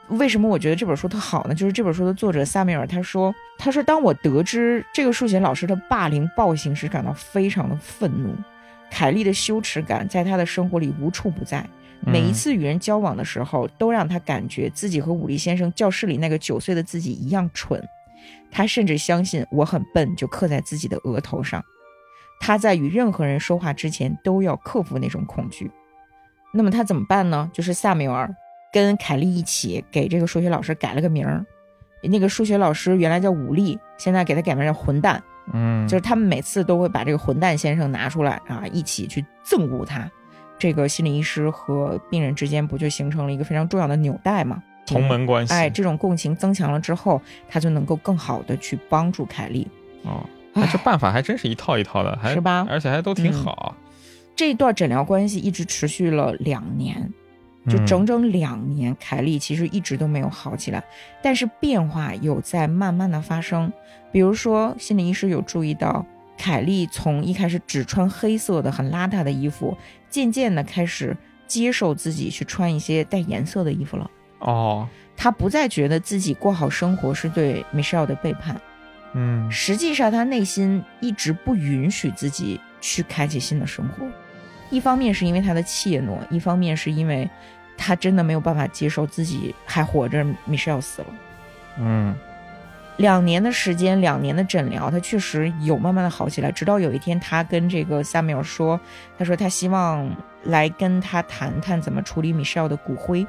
[0.09, 1.55] 为什么我觉得这本书特好呢？
[1.55, 8.35] 就是这本书的作者萨米尔他说，他说当我得知这个数学老师的霸凌暴行时，感到非常的愤怒。
[8.91, 11.69] 凯莉的羞耻感在他的生活里无处不在，
[12.01, 17.83] 每一次与人交往的时候，都让他感觉自己和武力先生教室里那个九岁的自己一样蠢。
[18.51, 21.63] 他甚至相信我很笨，就刻在自己的额头上。
[22.41, 25.71] 他在与任何人说话之前都要克服那种恐惧。
[26.55, 27.51] 那么他怎么办呢？
[27.53, 28.33] 就是萨缪尔
[28.77, 31.43] 跟凯丽一起给这个数学老师改了个名儿。
[32.03, 35.23] 那个数学老师原来叫武力，现在给他改名叫混蛋。
[35.55, 40.11] 嗯，就是他们每次都会把这个混蛋先生拿出来啊，一起去憎恶他。
[40.59, 44.63] 这个心理医师和病人之间不就形成了一个非常重要的纽带吗？
[44.87, 45.55] 同门关系。
[45.55, 49.67] 哎，这种共情增强了之后，他就能够更好的去帮助凯莉。
[50.03, 52.67] 哦，那这办法还真是一套一套的，还是吧？
[52.69, 53.75] 而且还都挺好。
[54.37, 57.11] 这段诊疗关系一直持续了两年，
[57.69, 60.83] 就整整两年，凯莉其实一直都没有好起来，
[61.23, 63.73] 但是变化有在慢慢的发生。
[64.13, 66.07] 比如说，心理医师有注意到，
[66.39, 69.77] 凯莉从一开始只穿黑色的很邋遢的衣服，
[70.09, 74.11] 渐渐的开始接受自己去穿一些带颜色的衣服了。
[74.39, 78.61] 哦，她不再觉得自己过好生活是对 Michelle 的背叛。
[79.15, 84.07] 嗯，实际上她内心一直不允许自己去开启新的生活。
[84.69, 87.31] 一方面是因为他的怯懦，一方面是因为，
[87.77, 91.09] 他真的没有办法接受自己还活着，Michelle 死了。
[91.79, 92.15] 嗯，
[92.97, 96.51] 两年的时间，两年的诊疗，他确实有慢慢的好起来。
[96.51, 98.81] 直到有一天，他跟这个萨米尔说，
[99.19, 100.09] 他说他希望
[100.45, 103.27] 来跟他谈谈怎么处理 Michelle 的骨灰。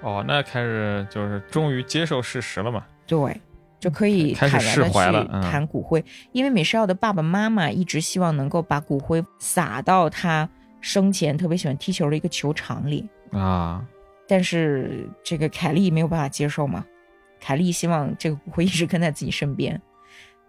[0.00, 2.84] 哦，那开始就是终于接受事实了嘛？
[3.06, 3.40] 对。
[3.80, 10.48] 就可以坦然的去谈骨灰，因为米歇尔的爸爸妈妈一直希望能够把骨灰撒到他
[10.80, 13.84] 生前特别喜欢踢球的一个球场里啊，
[14.26, 16.84] 但是这个凯莉没有办法接受嘛，
[17.40, 19.80] 凯莉希望这个骨灰一直跟在自己身边，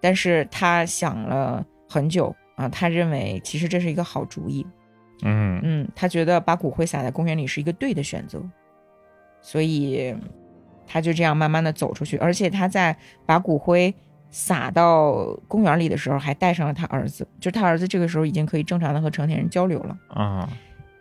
[0.02, 4.66] 但是他想了很久啊，他认为其实这是一个好主意，
[5.24, 8.42] 嗯嗯，他觉得把骨灰撒在公园里是一个对的选择，
[9.42, 10.16] 所以。
[10.92, 13.94] 他就这样慢慢的走出去，而且他在把骨灰
[14.32, 17.28] 撒到公园里的时候，还带上了他儿子。
[17.40, 20.50] 就他儿子这个时候已经可以正常的和成年人交流了啊。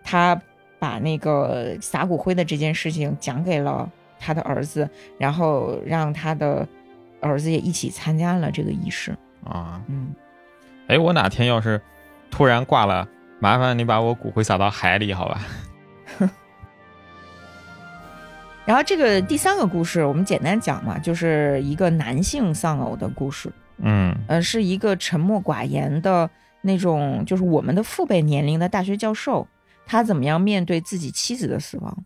[0.04, 0.38] 他
[0.78, 4.88] 把那个撒骨灰的这件事情讲给了他的儿子，
[5.18, 6.66] 然后让他的
[7.20, 9.82] 儿子也一起参加了这个仪式啊。
[9.88, 10.14] 嗯，
[10.86, 11.80] 哎，我哪天要是
[12.30, 13.08] 突然挂了，
[13.40, 15.40] 麻烦你把我骨灰撒到海里，好吧？
[18.64, 23.50] 然后这个第三个故事，我们简单讲嘛，就是一个男性丧偶的故事。
[23.78, 26.28] 嗯，呃，是一个沉默寡言的
[26.60, 29.46] 那种，就是我们的父辈年龄的大学教授，
[29.88, 32.04] 他怎么样面对自己妻子的死亡？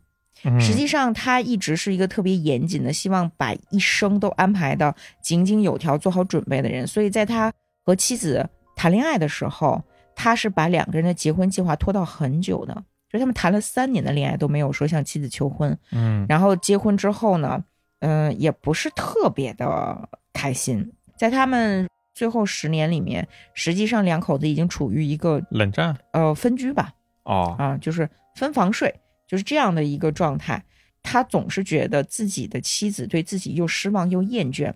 [0.61, 6.87] 实际上，他一直是一个特别严谨的，希望把一生都安排的井井有条、做好准备的人。
[6.87, 7.53] 所以在他
[7.85, 9.83] 和妻子谈恋爱的时候，
[10.17, 12.85] 他是把两个人的结婚计划拖到很久的。
[13.09, 17.63] 就他们谈了三年的恋爱都没有说向妻子求婚，嗯，然后结婚之后呢，
[18.01, 20.91] 嗯，也不是特别的开心。
[21.17, 26.93] 在他们最后十年里面，实际上两口子已经处于一个冷战，呃，分居吧，
[27.25, 28.95] 哦，啊，就是分房睡，
[29.27, 30.63] 就是这样的一个状态。
[31.03, 34.73] 他总是觉得自己的妻子对自己又失望又厌倦，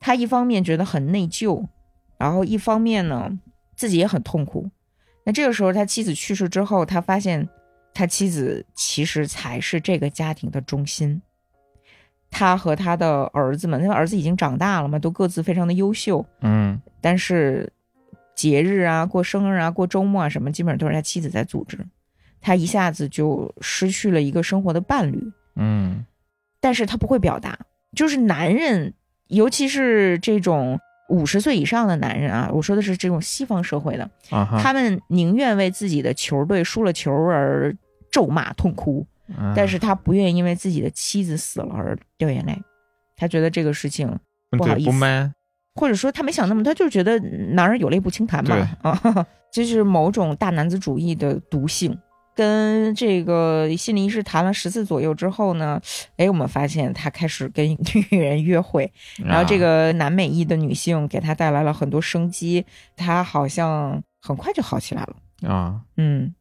[0.00, 1.64] 他一方面觉得很内疚，
[2.18, 3.38] 然后一方面呢，
[3.76, 4.68] 自己也很痛苦。
[5.24, 7.48] 那这个时候，他妻子去世之后，他发现，
[7.94, 11.22] 他妻子其实才是这个家庭的中心。
[12.30, 17.72] 他和他的儿子们，因为儿子已经长大了嘛，都各自非常的优秀，嗯，但是
[18.34, 21.78] 节日啊、过生日啊、过周末啊什么，基本上都是他妻子在组织。
[22.40, 26.04] 他一下子就失去了一个生活的伴侣，嗯，
[26.60, 27.58] 但是他不会表达，
[27.96, 28.92] 就是男人，
[29.28, 30.78] 尤其是这种。
[31.10, 37.76] 五十岁以上的男人啊，我说的是这种西方社会的，他们宁愿为自己的球队输了球而
[38.10, 39.06] 咒骂痛哭，
[39.54, 42.58] 但是他不愿意因为自己的妻子死了而掉眼泪，
[43.16, 44.18] 他觉得这个事情
[44.56, 45.34] 不好意思，
[45.74, 47.18] 或者说他没想那么，他就觉得
[47.50, 51.98] 男人有泪不轻弹嘛，啊，这是某种大男子主义的毒性。
[52.36, 55.80] 跟这个心理医师谈了十次左右之后呢，
[56.16, 57.70] 哎，我们发现他开始跟
[58.10, 58.92] 女人约会，
[59.24, 65.80] 然后这个南美裔的女性给他带来了很多生机，他好像很快就好起来了啊。
[65.96, 66.34] 嗯，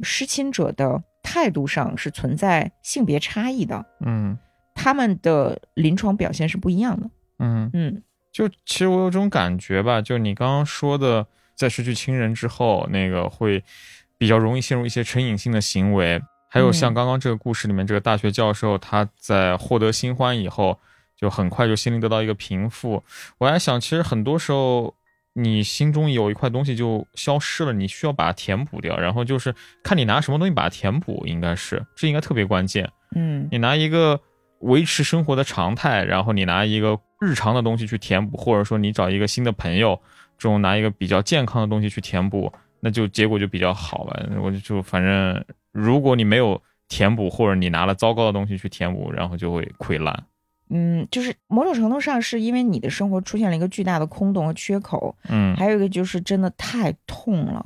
[0.00, 4.38] 失亲者的态度上是存在性别差异的，嗯，
[4.74, 8.02] 他们的临床表现是不一样的，嗯嗯，
[8.32, 13.62] 就其实我有种感觉吧，就你刚刚说的，在失去亲人之后，那个会。
[14.20, 16.20] 比较容易陷入一些成瘾性的行为，
[16.50, 20.76] 还有像刚刚这个故事里面这个大学教授，他在获得新欢以后，
[21.16, 23.04] 就很快就心灵得到一个平复。
[23.38, 24.92] 我还想，其实很多时候
[25.34, 28.96] 你心中有一块东西就消失了，你需要把它填补掉。
[28.98, 29.54] 然后就是
[29.84, 32.90] 看你拿什么东西把它填补，应该是这应该特别关键。
[33.14, 34.20] 嗯你拿一个
[34.60, 40.00] 维持生活的常态，然后你拿一个日常的东西去填补，或者说你找一个新的朋友，
[40.36, 44.20] 这种拿一个比较健康的东西去填补，那就结果就比较好吧。
[44.40, 50.24] 我就就反正，如果你没有填补，或者你拿了糟糕的东西去填补，然后就会溃烂。
[50.70, 57.64] 嗯，就是某种程度上是因为你的生活出现了一个巨大的空洞和缺口，嗯还有一个就是真的太痛了，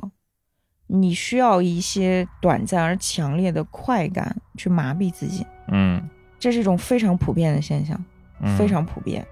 [0.87, 6.09] 你需要一些短暂而强烈的快感去麻痹自己，嗯
[6.43, 8.05] 这是一种非常普遍的现象，
[8.41, 9.25] 嗯，非常普遍。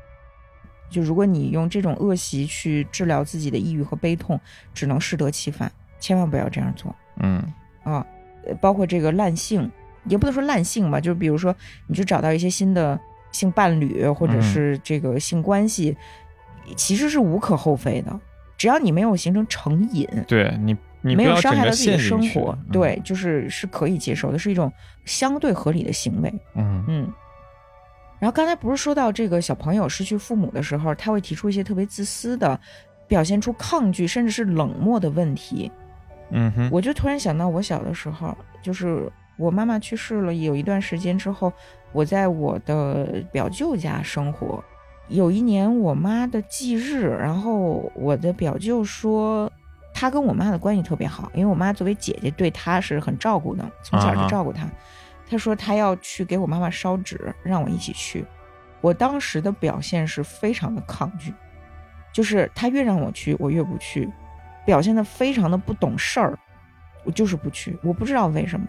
[0.89, 4.41] 就如果你用这种恶习去治疗自己的抑郁和悲痛，
[4.73, 7.43] 只能适得其反，千万不要这样做嗯
[7.83, 8.07] 啊！
[8.47, 9.69] 呃包括这个滥性，
[10.05, 11.53] 也不能说滥性吧，就比如说
[11.89, 12.99] 你去找到一些新的
[13.33, 15.97] 性伴侣或者嗯是这个性关系，
[16.77, 18.21] 其实是无可厚非的，
[18.57, 24.73] 只要你没有形成成瘾，对你你没有伤害到自己的生活，，对，就是是可以接受的，是一种
[25.05, 26.33] 相对合理的行为。
[26.55, 27.13] 嗯嗯。
[28.19, 32.61] 然后刚才不是说到这个小朋友失去父母的时候，他会提出一些特别自私的，
[33.09, 35.73] 表现出抗拒甚至是冷漠的问题。
[36.31, 41.51] 嗯哼，我就突然想到，我小的时候，就是我妈妈去世了，有一段时间之后，
[41.93, 44.63] 我在我的表舅家生活。
[45.09, 49.51] 有一年我妈的忌日，然后我的表舅说，
[50.01, 54.67] 他跟我妈的关系特别好，因为我妈作为姐姐对他是很照顾的，从小就照顾他。
[55.29, 58.25] 他说他要去给我妈妈烧纸，让我一起去。
[58.81, 61.35] 我当时的表现是非常的抗拒，
[62.15, 64.11] 就是他越让我去，我越不去，
[64.65, 66.39] 表现的非常的不懂事儿，
[67.05, 68.67] 我就是不去，我不知道为什么。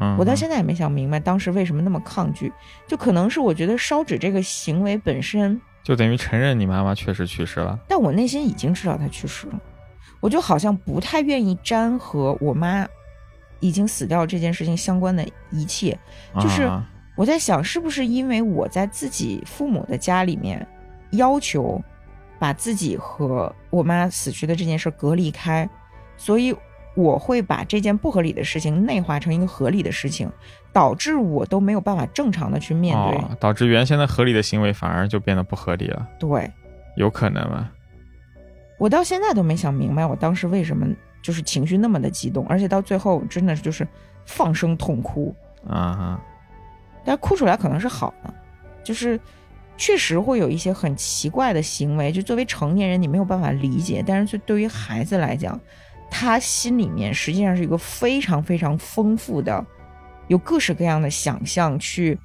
[0.00, 2.52] 嗯我到现在也没想明白当时为什么那么抗拒，
[2.88, 7.78] 就可能是我觉得烧纸这个行为本身，就等于承认你妈妈确实去世了。
[7.86, 9.60] 但我内心已经知道她去世了，
[10.26, 12.84] 我就好像不太愿意沾和我妈
[13.60, 15.96] 已经死掉这件事情相关的一切。
[16.40, 20.66] 就是啊我在想，是不是因为我在自己父母的家里面
[21.12, 21.80] 要求
[22.40, 25.70] 把自己和我妈死去的这件事隔离开，
[26.16, 26.52] 所以
[26.96, 30.28] 我会把这件不合理的事情内化成一个合理的事情，
[30.72, 33.16] 导致我都没有办法正常的去面对。
[33.18, 36.50] 哦，导致原先的合理的行为反而就变得不合理了，对
[36.96, 37.70] 有可能吗？
[38.78, 40.86] 我到现在都没想明白，我当时为什么
[41.22, 43.86] 就是情绪那么的激动，而且到最后真的是就是
[44.24, 45.34] 放声痛哭。
[45.66, 46.20] 啊哈，
[47.04, 48.32] 但哭出来可能是好的，
[48.84, 49.18] 就是
[49.76, 55.58] 确实会有一些很奇怪的行为，就作为成年人你没有办法理解，但是对于孩子来讲，
[56.08, 59.64] 他心里面实际上是一个非常非常丰富的，
[60.28, 62.16] 有各式各样的想象去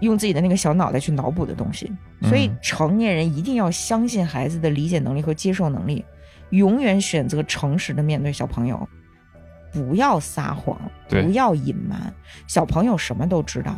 [0.00, 1.90] 用自己的那个小脑袋去脑补的东西，
[2.22, 6.04] 所以嗯成年人一定要相信孩子的理解能力和接受能力，
[6.50, 8.88] 永远选择诚实的面对小朋友。
[9.72, 12.12] 不要撒谎，不要隐瞒。
[12.46, 13.74] 小朋友什么都知道，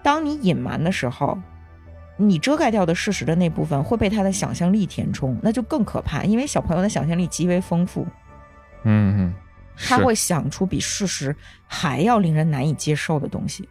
[0.00, 1.36] 当你隐瞒的时候，
[2.16, 6.22] 你遮盖掉的事实的那部分会被他的想象力填充，那就更可怕。
[6.22, 8.06] 因为小朋友的想象力极为丰富，
[8.84, 9.34] 嗯
[9.76, 11.34] 他会想出比事实
[11.66, 13.68] 还要令人难以接受的东西。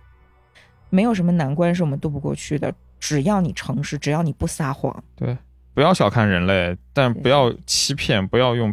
[0.91, 5.03] 没有什么难关是我们渡不过去的，只要你诚实，只要你不撒谎。
[5.15, 5.35] 对，
[5.73, 8.71] 不要小看人类，但不要欺骗，不要用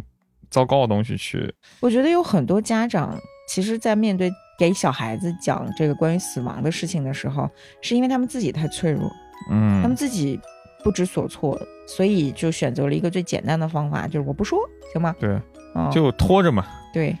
[0.51, 3.17] 糟糕的东西去，我觉得有很多家长，
[3.47, 7.49] 其实，在面对给小孩子讲这个关于死亡的事情的时候，
[7.81, 9.09] 是因为他们自己太脆弱，
[9.49, 10.39] 嗯，他们自己
[10.83, 14.59] 不知所措，所以就选择了一个最简单的方法，就是我不说，
[14.91, 15.15] 行吗？
[15.19, 15.39] 对，
[15.75, 17.15] 嗯，就拖着嘛，对。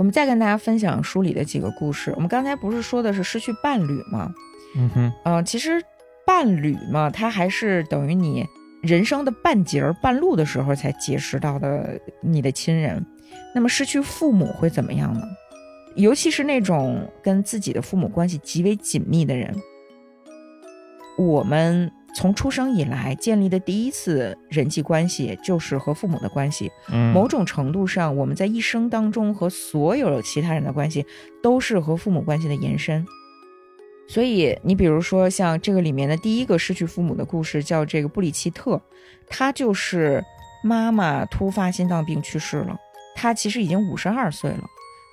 [0.00, 2.10] 我们再跟大家分享书里的几个故事。
[2.16, 4.32] 我们刚才不是说的是失去伴侣吗？
[4.74, 5.78] 嗯哼，嗯、其实
[6.26, 8.46] 伴侣嘛，它还是等于你
[8.82, 13.04] 人生的半截儿、半路的时候才结识到的你的亲人。
[13.54, 15.20] 那么失去父母会怎么样呢？
[15.96, 19.54] 尤其是那种跟自己的父母关系极为紧密的人，
[21.18, 26.70] 我们从出生以来建立的第一次人际关系就是和父母的关系。
[26.90, 31.04] 嗯，某种程度上，我们在一生当中和所有其他人的关系
[31.42, 33.04] 都是和父母关系的延伸。
[34.08, 38.80] 所以，你比如说像这个里面的第一个失去父母的故事，叫这个布里奇特，
[39.28, 40.20] 他就是
[40.64, 42.76] 妈妈突发心脏病去世了，
[43.14, 44.64] 他其实已经五十二岁了，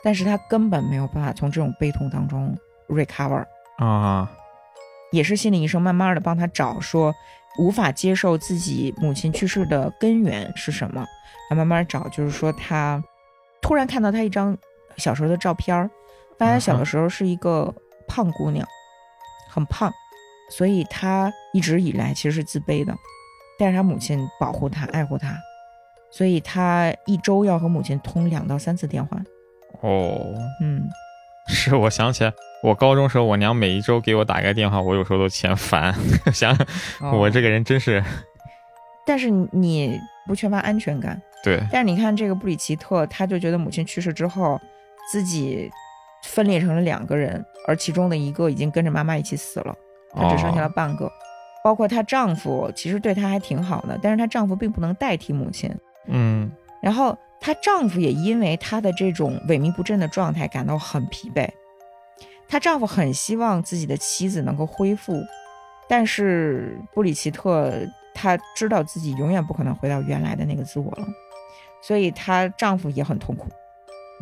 [0.04, 3.46] 但是他根本没有办法从这种悲痛当中 recover。
[3.78, 4.32] 啊，
[5.12, 7.14] 也是心理医生慢慢的帮他找说，
[7.60, 11.06] 无法接受自己母亲去世的根源是什么，
[11.50, 13.04] 他慢慢找，就是说他
[13.62, 14.58] 突然看到他一张
[14.98, 15.90] 小时候的照片儿，
[16.38, 17.74] 发现小的时候是一个
[18.08, 18.68] 胖姑娘，
[19.50, 19.92] 很胖，
[20.52, 22.96] 所以她一直以来其实是自卑的，
[23.58, 25.36] 但是他母亲保护他、爱护他，
[26.12, 29.18] 所以他一周要和母亲通两到三次电话。
[29.82, 30.88] 哦，嗯，
[31.48, 32.34] 是我想起来，
[32.64, 35.94] 我高中时候，我娘每一周给我打个电话，我有时候都嫌烦，
[36.34, 36.58] 想
[37.14, 38.04] 我这个，人真是
[39.06, 41.22] 但是你不缺乏安全感。
[41.44, 44.60] 对，但是你看这个布里奇特，他就觉得母亲去世之后，
[45.12, 45.72] 自己
[46.24, 49.74] 分裂成了两个人，而其中的一个已经跟着妈妈一起死了，
[50.14, 51.10] 她只剩下了哦半个。
[51.64, 55.74] 包括她丈夫，其实对她还挺好的，但是她丈夫并不能代替母亲。
[56.08, 56.50] 嗯
[56.82, 61.48] 然后她丈夫也因为她的这种萎靡不振的状态感到很疲惫。
[62.48, 65.22] 她丈夫很希望自己的妻子能够恢复，
[65.88, 67.74] 但是布里奇特
[68.14, 71.08] 她知道自己永远不可能回到原来的那个自我了，
[71.82, 73.48] 所以她丈夫也很痛苦。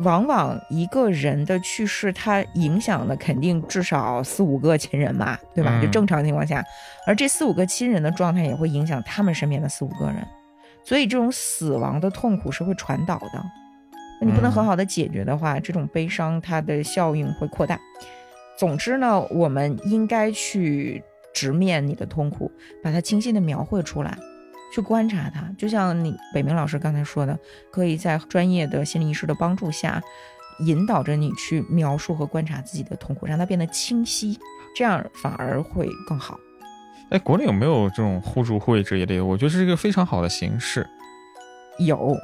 [0.00, 5.70] 往往一个人的去世，他影响的肯定至少四五个亲人吧，对吧？
[5.72, 6.62] 嗯就正常情况下，
[7.06, 10.16] 而这四五个亲人的状态也会影响他们身边的四五个人，
[10.84, 13.42] 所以这种死亡的痛苦是会传导的。
[14.20, 17.80] 那你不能很好的解决的话，这种悲伤它的效应会扩大。
[18.58, 21.02] 总之呢，我们应该去
[21.34, 22.50] 直面你的痛苦，
[22.82, 24.16] 把它清晰的描绘出来，
[24.74, 25.52] 去观察它。
[25.58, 27.38] 就像你北明老师刚才说的，
[27.70, 30.02] 可以在专业的心理医师的帮助下，
[30.60, 34.38] 引导着你去描述和观察自己的痛苦，让它变得清晰，
[34.74, 36.38] 这样反而会更好。
[37.10, 39.24] 哎，国内有没有这种互助会这一类的？
[39.24, 40.84] 我觉得这是一个非常好的形式。
[41.78, 42.16] 有，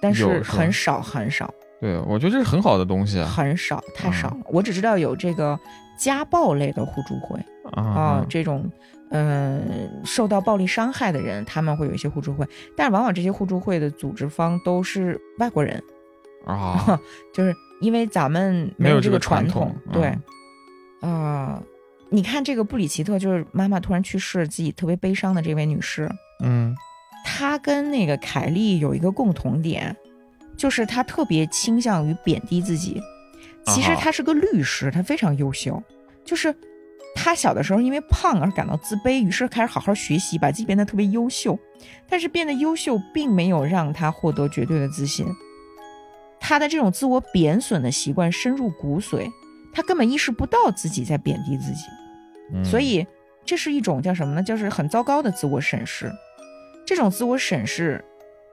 [0.00, 3.26] 但是很少很少对，我觉得这是很好的东西啊。
[3.26, 4.38] 很少，太嗯少了。
[4.46, 5.58] 我只知道有这个
[5.98, 7.40] 家暴类的互助会。
[7.72, 8.68] 啊、啊，这种
[9.10, 12.44] 嗯、呃受到暴力伤害的人，他们会有一些互助会，
[12.76, 15.80] 但是往往这些互助会的组织方都是外国人，
[16.46, 17.00] 啊，
[17.32, 20.18] 就是因为咱们没有这个传传统对，
[21.02, 21.62] 嗯啊、
[22.08, 26.10] 你看这个布里奇特，就是妈妈突然去世，自己特别悲伤的这位女士，
[26.42, 26.74] 嗯
[27.24, 29.96] 她跟那个凯莉有一个共同点，
[30.60, 33.00] 就是他特别倾向于贬低自己。
[33.64, 35.82] 其实他是个律师，他非常优秀，
[36.22, 36.54] 就是
[37.14, 41.58] 他小的时候因为胖而感到自卑，于是开始好好学习，把自己变得特别优秀。
[42.10, 45.26] 但是变得优秀并没有让他获得绝对的自信，
[46.38, 49.30] 他的这种自我贬损的习惯深入骨髓，
[49.72, 51.84] 他根本意识不到自己在贬低自己。
[52.52, 53.06] 嗯，所以
[53.46, 54.42] 这是一种叫什么呢？
[54.42, 56.12] 就是很糟糕的自我审视。
[56.84, 58.04] 这种自我审视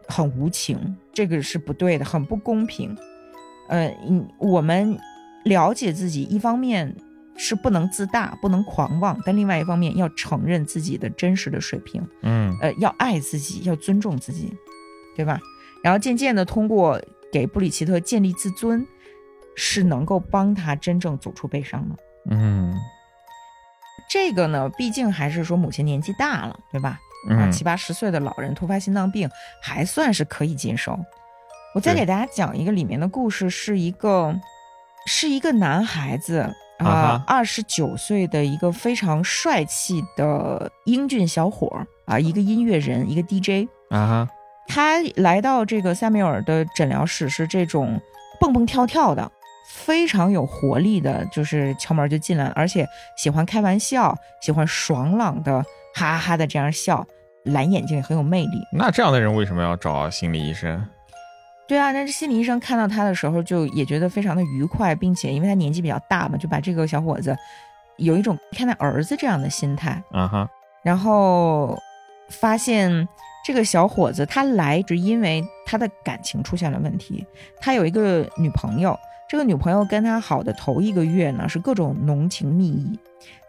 [0.08, 2.96] 很无情，这个是不对的，很不公平。
[3.70, 4.98] 呃，嗯我们
[5.44, 6.96] 了解自己，一方面
[7.36, 14.54] 是不能自大，不能狂妄，但另外一方面要承认自己的真实的水平，嗯呃，要爱自己，要尊重自己，
[15.16, 15.40] 对吧？
[15.84, 17.02] 然后渐渐的通过
[17.32, 18.86] 给布里奇特建立自尊，
[19.56, 21.96] 是能够帮他真正走出悲伤的。
[22.30, 22.74] 嗯
[24.10, 27.00] 这个呢，毕竟还是说母亲年纪大了，对吧？
[27.30, 29.30] 啊，嗯七八十岁的老人突发心脏病，
[29.62, 30.98] 还算是可以接受。
[31.74, 34.36] 我再给大家讲一个里面的故事，是一个
[35.06, 36.50] 是一个男孩子
[36.80, 43.70] 啊二十九岁的一个非常帅气的英俊小伙儿啊，一个音乐人，一个 DJ。
[43.90, 44.30] 啊哈，
[44.68, 48.02] 他来到这个塞缪尔的诊疗室是这种
[48.40, 49.32] 蹦蹦跳跳的，
[49.70, 55.62] 非常有活力的，就是敲门就进来了，而且喜欢开玩笑，喜欢爽朗的
[55.94, 57.06] 哈哈哈的这样笑，
[57.48, 58.62] 蓝眼睛也很有魅力。
[58.72, 60.86] 那这样的人为什么要找心理医生？
[61.68, 67.36] 对啊，那这心理医生看到他的时候，就也觉得非常的愉快，并且因为他年纪比较大嘛，就把这个小伙子
[67.98, 70.50] 有一种看待儿子这样的心态，啊哈，
[70.82, 71.78] 然后
[72.30, 73.06] 发现
[73.46, 77.26] 这个小伙子他来只因为他的感情出现了问题，
[77.60, 82.98] 他有一个女朋友，这个女朋友跟他好的头一个月呢是各种浓情蜜意，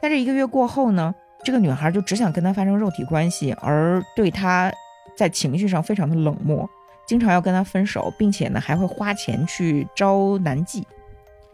[0.03, 1.15] 但是一个月过后呢，
[1.49, 4.71] 这个女孩就只想跟他发生肉体关系，而对他
[5.17, 6.69] 在情绪上非常的冷漠。
[7.07, 10.83] 经常要跟他分手，并且呢还会花钱去招男妓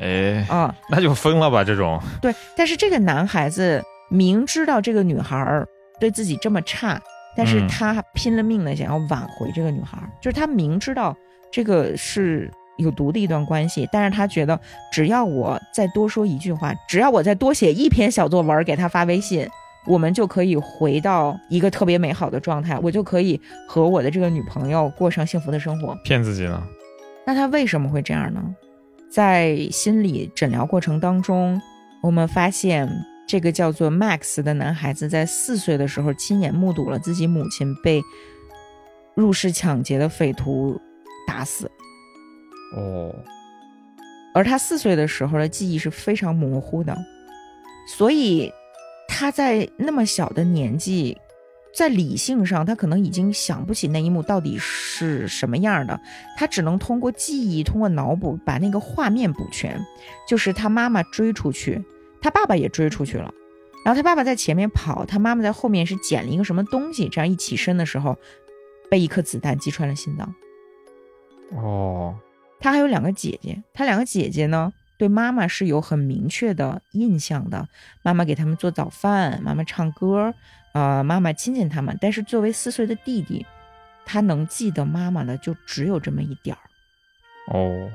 [0.01, 3.81] 哎，啊、那就疯了吧，这种，对，但是这个男孩子
[4.11, 5.65] 明知道这个女孩儿
[6.01, 7.01] 对自己这么差，
[7.37, 11.17] 但是嗯他拼了命的想要挽回这个女孩儿，就是他明知道
[11.53, 14.59] 这个是有毒的一段关系，但是他觉得
[14.91, 19.49] 只要我再多说一句话，只要我再多写一篇小作文给他发微信。
[19.87, 25.95] 我们就可以回到一个特别美好的状态，我就可以和我的这个女朋友过上幸福的生活。
[26.05, 26.63] 骗自己呢？
[27.27, 28.43] 那他为什么会这样呢？
[29.11, 31.61] 在心理诊疗过程当中，
[32.03, 32.89] 我们发现
[33.29, 38.03] 这个叫做 Max 的男孩子在四岁的时候亲眼目睹了自己母亲被
[39.15, 40.81] 入室抢劫的匪徒
[41.27, 41.71] 打死，
[42.77, 43.15] 哦，
[44.35, 46.97] 而他四岁的时候的记忆是非常模糊的，
[47.87, 48.53] 所以
[49.17, 51.17] 他在那么小的年纪
[51.73, 56.01] 在理性上，他可能已经想不起那一幕到底是什么样的，
[56.37, 59.81] 他只能通过记忆、通过脑补把那个画面补全。
[60.27, 61.81] 就是他妈妈追出去，
[62.21, 63.33] 他爸爸也追出去了，
[63.85, 68.19] 然后他爸爸在前面跑，他妈妈在后面是捡了一个什么东西，这样一起身的时候，
[68.91, 70.35] 被一颗子弹击穿了心脏。
[71.53, 72.17] 哦，
[72.59, 77.69] 他还有两个姐姐，他两个姐姐呢，对妈妈是有很明确的印象的。
[78.03, 80.35] 妈妈给他们做早饭，妈妈唱歌，
[80.73, 81.97] 呃，妈妈亲亲他们。
[82.01, 83.45] 但是作为四岁的弟弟，
[84.05, 86.63] 他能记得妈妈的就只有这么一点儿。
[87.53, 87.91] 哦，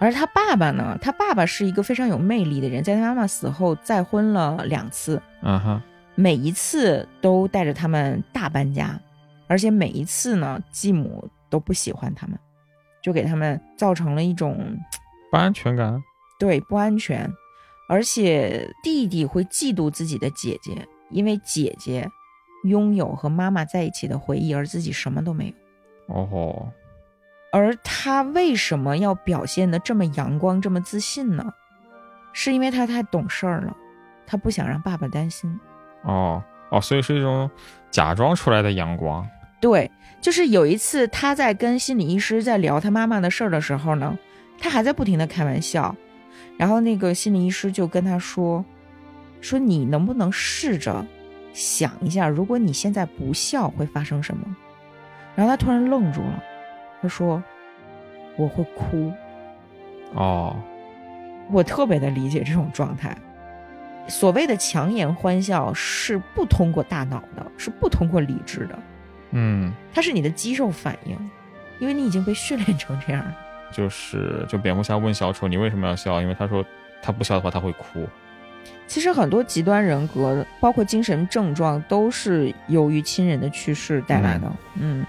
[0.00, 5.82] 而他爸爸呢，他爸爸是一个非常有魅力的人，在他妈妈死后再婚了两次，啊哈，
[6.14, 8.98] 每一次都带着他们大搬家，
[9.46, 12.38] 而且每一次呢，继母都不喜欢他们，
[13.02, 14.76] 就给他们造成了一种
[15.30, 16.02] 不安全感。
[16.38, 17.32] 对不安全，
[17.88, 22.10] 而且弟弟会嫉妒自己的姐姐，因为姐姐
[22.64, 26.14] 拥有和妈妈在一起的回忆，而自己什么都没有。
[26.14, 26.68] 哦吼，
[27.52, 31.52] 而他为什么要表现的这么阳光、这么自信呢？
[32.32, 33.76] 是因为他太懂事儿了，
[34.26, 35.58] 他不想让爸爸担心。
[36.02, 37.48] 哦哦，所以是一种
[37.90, 39.26] 假装出来的阳光。
[39.60, 44.18] 对，就是有一次他在跟心理医师在聊他妈妈的事儿的时候呢，
[44.58, 45.94] 他还在不停的开玩笑，
[46.56, 48.64] 然后那个心理医师就跟他说，
[49.40, 51.04] 说你能不能试着
[51.52, 54.56] 想一下，如果你现在不笑会发生什么？
[55.34, 56.42] 然后他突然愣住了，
[57.02, 57.42] 他说
[58.36, 59.12] 我会哭。
[60.14, 60.56] 哦，
[61.50, 63.16] 我特别的理解这种状态。
[64.06, 68.78] 所谓的强颜欢笑是不通过大脑的，是不通过理智的，
[69.32, 71.18] 嗯，它是你的肌肉反应，
[71.80, 73.36] 因为你已经被训练成这样了。
[73.74, 76.64] 就是就蝙蝠侠问小丑你为什么要笑，因为他说
[77.02, 78.08] 他不笑的话他会哭。
[78.86, 84.52] 其实很多极端人格，包括精神症状，都是由于亲人的去世带来的。
[84.78, 85.04] 嗯，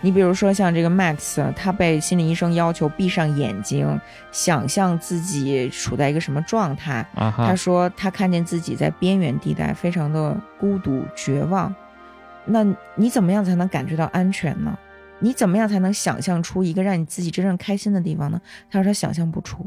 [0.00, 4.00] 你比如说像这个 Max，他被心理医生要求闭上眼睛，
[4.30, 7.06] 想象自己处在一个什么状态。
[7.14, 11.74] 啊哈，他说他看见自己在边缘地带，非常的孤独绝望。
[12.44, 14.78] 那你怎么样才能感觉到安全呢？
[15.20, 18.40] 你怎么样才能想象出一个让你自己真正开心的地方呢？
[18.70, 19.66] 他说他想象不出。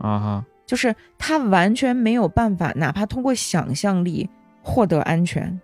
[0.00, 4.28] 啊哈，就是他完全没有办法，哪怕通过想象力
[4.62, 5.60] 获得安全。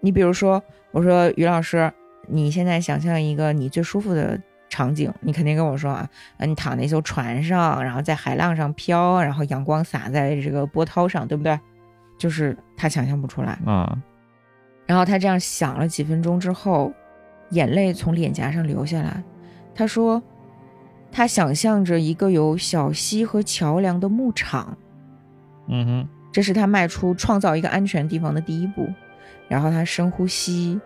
[0.00, 1.90] 你比如说，我说于老师，
[2.28, 4.38] 你现在想象一个你最舒服的
[4.68, 11.58] 场景，你肯定跟我说啊，呃，你躺在一艘船上，然后在海浪上飘，然后阳光洒在这个波涛上，对不对？
[12.18, 13.58] 就是他想象不出来。
[13.64, 13.96] 啊，
[14.86, 16.92] 然后他这样想了几分钟之后，
[17.50, 19.22] 眼泪从脸颊上流下来。
[19.74, 20.22] 他说，
[21.12, 24.76] 他想象着一个有小溪和桥梁的牧场，
[25.68, 28.88] 嗯哼，这是他迈出创造一个安全地方的第一步。
[29.48, 30.80] 然后他深呼吸，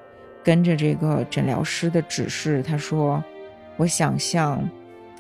[0.45, 3.23] 跟着这个诊疗师的指示，他说
[3.79, 4.63] ：“我想象，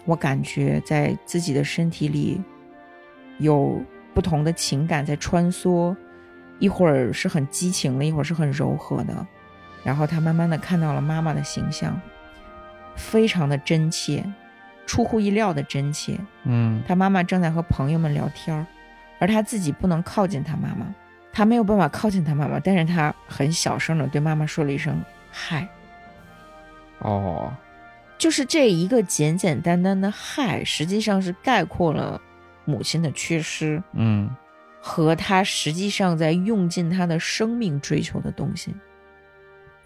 [0.04, 2.38] 我感觉在自己的身体里
[3.38, 3.80] 有
[4.12, 5.96] 不同的情感在穿梭，
[6.58, 9.26] 一会儿是很激情的，一会儿是很柔和的。
[9.82, 11.98] 然后他慢慢的看到了妈妈的形象，
[12.96, 14.24] 非常的真切，
[14.86, 16.18] 出乎意料的真切。
[16.44, 18.66] 嗯他妈妈正在和朋友们聊天儿，
[19.18, 20.86] 而他自己不能靠近他妈妈，
[21.32, 25.66] 他没有办法靠近他妈妈，但是他很小声的对妈妈说了一声“嗨”，
[27.00, 27.52] 哦，
[28.18, 32.20] 就是这一个简简单单的“嗨”，实际上是概括了
[32.66, 34.28] 母亲的缺失嗯
[34.82, 38.74] 和他实际上在用尽他的生命追求的东西。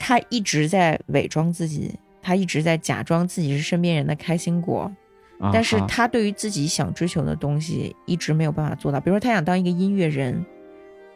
[0.06, 4.92] 他一直在伪装自己，他一直在假装自己是身边人的开心果，
[5.40, 9.00] 啊但是他对于自己想追求的东西一直没有办法做到。
[9.00, 10.44] 比如说，他想当一个音乐人，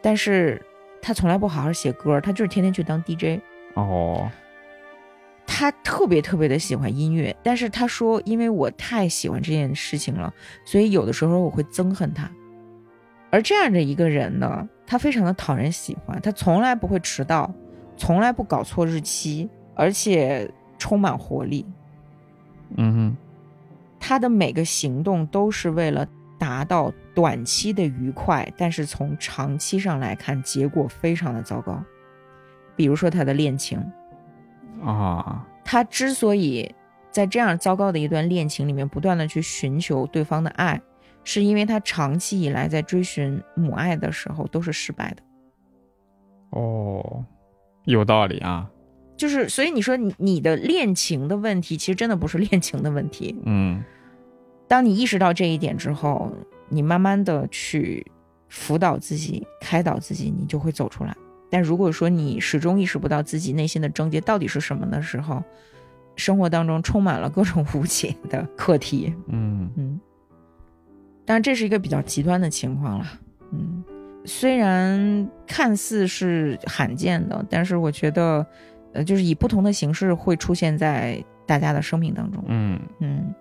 [0.01, 0.59] 但是
[1.03, 3.39] 他从来不好好写歌，他就是天天去当 DJ。
[3.75, 4.27] 哦，
[5.45, 10.33] 他特别特别的喜欢音乐，但是他说，因为我太喜欢这件事情了，
[10.65, 12.27] 所以有的时候我会憎恨他。
[13.29, 17.53] 而这样的一个人呢，他非常的讨人喜欢，他从来不会迟到，
[17.99, 21.65] 从来不搞错日期，而且充满活力。
[22.77, 23.17] 嗯哼，
[23.99, 26.07] 他的每个行动都是为了
[26.39, 31.83] 达到短期的愉快，但是从长期上来看，结果非常的糟糕。
[32.75, 33.77] 比如说他的恋情，
[34.81, 36.73] 啊，他之所以
[37.11, 40.81] 在这样糟糕的一段恋情里面不断的去寻求对方的爱，
[41.25, 45.23] 是因为他长期以来在追寻母爱的时候都是失败的。
[46.51, 47.25] 哦，
[47.91, 48.69] 有道理啊，
[49.17, 53.35] 就是，所以你说你你的恋情的问题，其实真的不是恋情的问题。
[53.45, 53.83] 嗯
[54.67, 56.31] 当你意识到这一点之后，
[56.69, 58.05] 你慢慢的去
[58.49, 61.15] 辅导自己、开导自己，你就会走出来。
[61.49, 65.43] 但如果说你始终意识不到自己内心的症结到底是什么的时候，
[66.15, 69.11] 生活当中充满了各种无解的课题。
[69.27, 69.99] 嗯嗯，
[71.25, 73.05] 当然这是一个比较极端的情况了。
[73.51, 73.83] 嗯，
[74.25, 78.45] 虽然看似是罕见的，但是我觉得，
[78.93, 82.43] 呃，就是以不同的形式会出现在大家的生命当中。
[82.47, 83.33] 嗯嗯，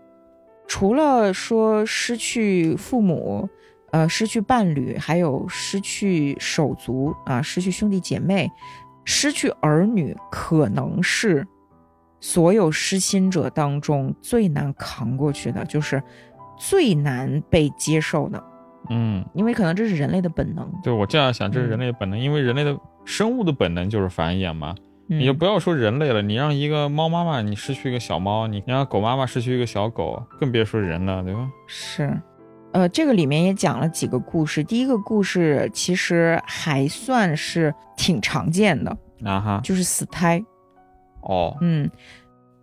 [0.66, 3.48] 除了说失去父母，
[3.90, 8.50] 呃，失去伴侣，还有失去手足啊，失去兄弟姐妹，
[9.04, 11.46] 失去儿女，可能是
[12.20, 16.02] 所有失心者当中最难扛过去的，就是
[16.58, 18.42] 最难被接受的，
[18.90, 20.70] 嗯，因为可能这是人类的本能。
[20.82, 24.74] 对我这样想，这是嗯人类的本能，因为人类的生物的本能就是繁衍嘛。
[24.78, 31.48] 嗯你就不要说人类了，你让一个猫妈妈你失去一个小猫，你让狗妈妈失去一个小狗，更别说人了，对吧？
[31.66, 32.14] 是，
[32.72, 34.62] 呃，这个里面也讲了几个故事。
[34.62, 40.44] 第一个故事其实还算是挺常见的，啊哈，就是死胎。
[41.22, 41.90] 哦，嗯，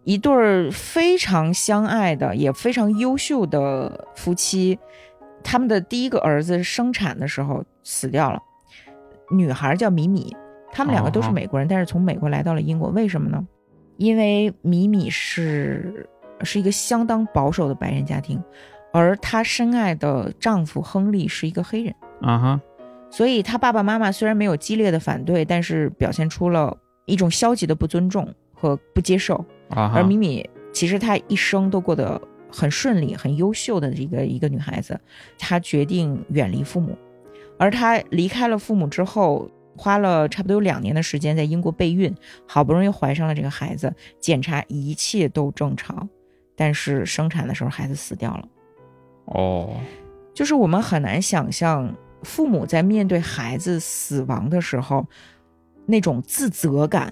[0.03, 4.77] 一对儿非常相爱的，也非常优秀的夫妻，
[5.45, 8.41] 他们的第一个儿子生产的时候死掉了，
[9.29, 10.35] 女孩叫米米，
[10.73, 13.47] 他们两个都是哦美国人，但是从美国来到了英国，为什么呢？
[13.97, 16.09] 因为米米是
[16.41, 18.43] 是一个相当保守的白人家庭，
[18.91, 21.95] 而她深爱的丈夫亨利是一个黑人。
[22.21, 22.61] 啊哈，
[23.09, 26.75] 所以她爸爸妈妈虽然没有激烈的反对，但是表现出了
[27.05, 29.45] 一种消极的不尊重和不接受。
[29.69, 32.19] 啊，而米米其实她一生都过得
[32.49, 34.99] 很顺利、很优秀的一个一个女孩子，
[35.37, 36.97] 她决定远离父母，
[37.57, 42.13] 而她离开了父母之后，花了差不多有两年的时间在英国备孕，
[42.47, 46.07] 好不容易怀上了这个孩子，检查一切都正常，
[46.55, 48.47] 但是生产的时候孩子死掉了。
[49.25, 49.73] 哦，
[50.33, 51.93] 就是我们很难想象
[52.23, 55.05] 父母在面对孩子死亡的时候
[55.85, 57.11] 那种自责感，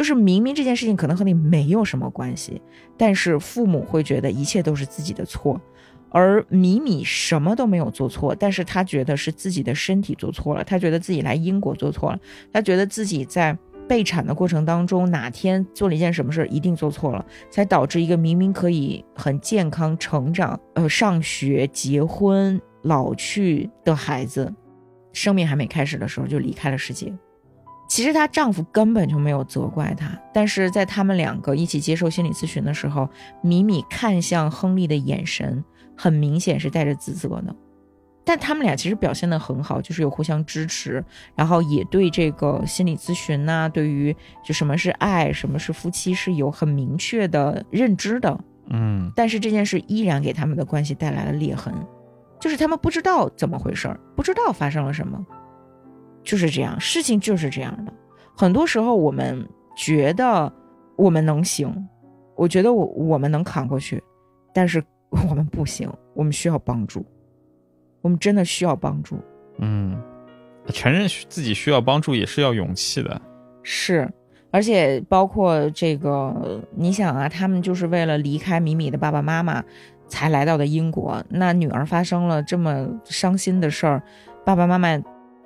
[0.00, 2.62] 就是明明这件事情可能和你没有什么关系，
[2.96, 5.60] 但是父母会觉得一切都是自己的错，
[6.08, 12.18] 而米米什么都没有做错，但是他觉得是自己的身体做错了，他觉得自己来英国做错了，
[12.50, 13.54] 他觉得自己在。
[13.86, 24.54] 备产的过程当中，哪天做了一件什么事儿，一定做错了，才导致一个明明可以很健康成长、呃上学、结婚、老去的孩子，
[25.12, 27.12] 生命还没开始的时候就离开了世界。
[27.90, 33.08] 其实她丈夫根本就没有责怪她，但是在他们两个一起接受心理咨询的时候，
[33.42, 35.62] 米米看向亨利的眼神
[35.96, 37.52] 很明显是带着自责的。
[38.24, 48.38] 但他们俩其实表现得很好，就是有互相支持，然后也对这个心理咨询呐、对于就什么是爱，什么是夫妻是有很明确的认知的。
[48.68, 51.74] 嗯但是这件事依然给他们的关系带来了裂痕，
[52.38, 55.18] 就是他们不知道怎么回事儿，不知道发生了什么，
[56.22, 57.92] 就是这样，事情就是这样的。
[58.36, 59.46] 很多时候我们
[59.76, 60.52] 觉得
[60.96, 61.88] 我们能行，
[62.36, 64.02] 我觉得我我们能扛过去，
[64.52, 67.04] 但是我们不行，我们需要帮助，
[68.00, 69.18] 我们真的需要帮助。
[69.58, 70.00] 嗯，
[70.68, 73.20] 承认自己需要帮助也是要勇气的。
[73.62, 74.10] 是，
[74.50, 79.62] 而且包括这个，你想啊，他们就是为了离开米米的爸爸妈妈
[80.08, 81.22] 才来到的英国。
[81.28, 84.02] 那女儿发生了这么伤心的事儿，
[84.46, 84.98] 爸爸妈妈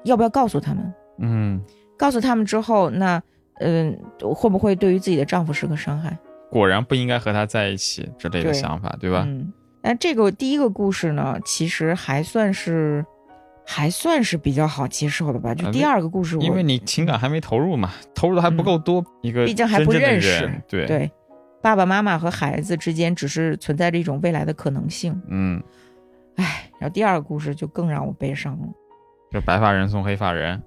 [0.05, 0.95] 要不要告诉他们？
[1.19, 1.61] 嗯，
[1.97, 3.23] 告诉他们之后，那
[3.61, 3.97] 嗯、
[4.35, 6.17] 会不会对于自己的丈夫是个伤害？
[6.51, 9.25] 果然不应该和他在一起之类的想法，对吧？
[9.27, 9.53] 嗯，
[9.83, 13.05] 那这个第一个故事呢，其实还算是
[13.65, 15.55] 还算是比较好接受的吧。
[15.55, 21.11] 就啊第二个故事我，因为你情感还没投入嘛，投入的还不够多，一个嗯毕竟还不认识对，对
[21.63, 25.21] 爸爸妈妈和孩子之间只是存在着一种未来的可能性。
[25.29, 25.63] 嗯，
[26.37, 28.67] 唉，然后第二个故事就更让我悲伤了。
[29.35, 30.63] 就白发人送黑发人，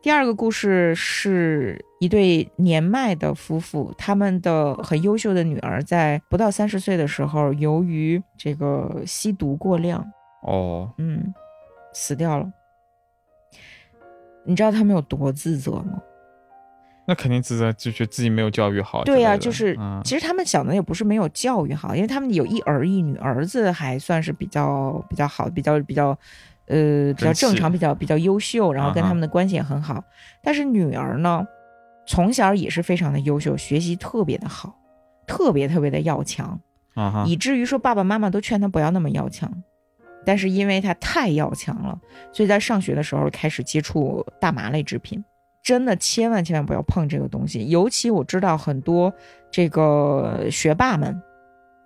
[0.00, 10.02] 第二个故事是一对年迈的夫妇，他们的很优秀的女儿在不到三十岁的时候，由于这个吸毒过量，
[10.44, 11.34] 哦，嗯，
[11.92, 12.50] 死掉了。
[14.46, 16.00] 你知道他们有多自责吗？
[17.06, 19.04] 那肯定自责，就觉得自己没有教育好。
[19.04, 26.18] 对呀、就是、嗯其实他们想的也不是没有教育好，因为他们有一儿一女，儿子还算是比较比较好，比较比较，
[26.66, 30.02] 呃，比较正常，比较比较优秀，然后跟他们的关系也很好。
[30.42, 31.46] 但是女儿呢，
[32.06, 34.78] 从小也是非常的优秀，学习特别的好，
[35.26, 36.60] 特别特别的要强，
[36.94, 39.50] 啊哈，以至于说爸爸妈妈都劝她不要那么要强。
[40.24, 41.98] 但是因为她太要强了，
[42.32, 45.24] 所以在上学的时候开始接触大麻类制品。
[45.62, 49.12] 真的千万千万不要碰这个东西，尤其我知道很多
[49.50, 51.20] 这个学霸们，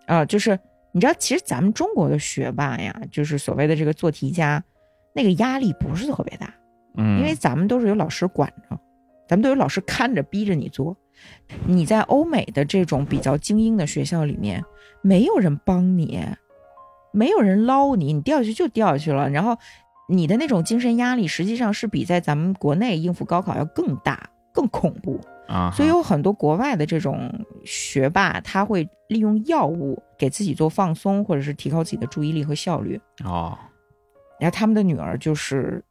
[0.04, 0.58] 啊、就是
[0.92, 4.62] 你知道，其实咱们中国的学霸呀，就是所谓的这个做题家，
[5.14, 6.52] 那个压力不是特别大，
[6.96, 8.78] 嗯，因为咱们都是有老师管着，
[9.28, 10.96] 咱们都有老师看着逼着你做。
[11.66, 14.64] 你在欧美的这种比较精英的学校里面，
[15.02, 16.18] 没有人帮你，
[17.12, 19.28] 没有人捞你，你掉下去就掉下去了。
[19.28, 19.56] 然后
[20.08, 25.20] 你的那种精神压力，实际上是比在咱们国内应付高考要更大、更恐怖。
[25.50, 27.28] 啊，所以有很多国外的这种
[27.64, 33.00] 学霸，他会利用药物给自己做放松，或者是提高自己的注意力和效率。
[33.24, 33.58] 哦，
[34.38, 35.84] 然后他们的女儿就是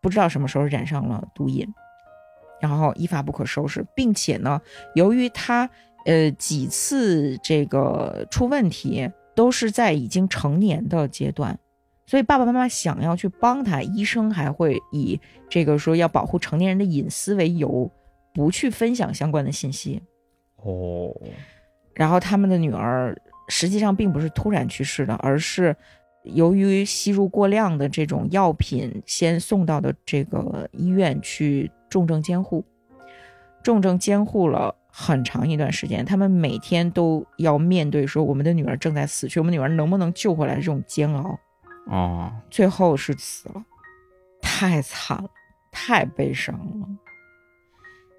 [0.00, 1.64] 不知道什么时候染上了毒瘾，
[2.60, 4.60] 然后一发不可收拾，并且呢，
[4.96, 5.70] 由于他
[6.06, 11.56] 呃几次这个出问题都是在已经成年的阶段，
[12.04, 17.88] 所以爸爸妈妈想要去帮他，医生还会以这个说要保护成年人的隐私为由。
[18.34, 20.02] 不去分享相关的信息，
[20.56, 21.14] 哦，
[21.94, 23.16] 然后他们的女儿
[23.48, 25.74] 实际上并不是突然去世的，而是
[26.24, 32.64] 由于吸入过量的这种药品，先送到的这个医院去重症监护，
[33.62, 41.38] 重症监护了很长一段时间，他们每天都要面对说我们的女儿正在死去，我们女儿能不能救回来这种煎熬，
[41.86, 43.64] 哦，最后是死了，
[44.42, 45.28] 太惨了，
[45.70, 46.88] 太悲伤了。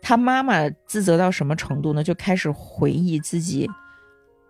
[0.08, 2.04] 他妈妈自责到什么程度呢？
[2.04, 3.68] 就开始回忆自己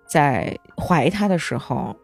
[0.06, 1.96] 在怀他的时候，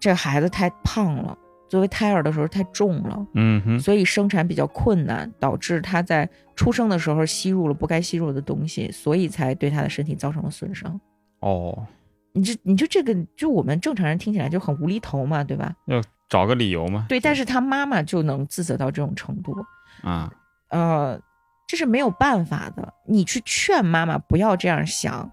[0.00, 1.36] 这孩子太胖了，
[1.68, 6.26] 作为胎儿的时候太重了，嗯哼，所以生产比较困难，导致他在
[6.56, 10.98] 出生的时候吸入了不该吸入的东西，所以才对他的身体造成了损伤。
[11.40, 11.86] 哦，
[12.32, 15.74] 你这，你就这个，就我们正常人听起来就很无厘头嘛，对吧？
[15.84, 17.04] 要找个理由嘛。
[17.06, 19.54] 对，但是他妈妈就能自责到这种程度，
[20.00, 20.32] 啊，
[20.70, 21.20] 呃。
[21.68, 25.30] 这是没有办法的，你去劝妈妈不要这样想，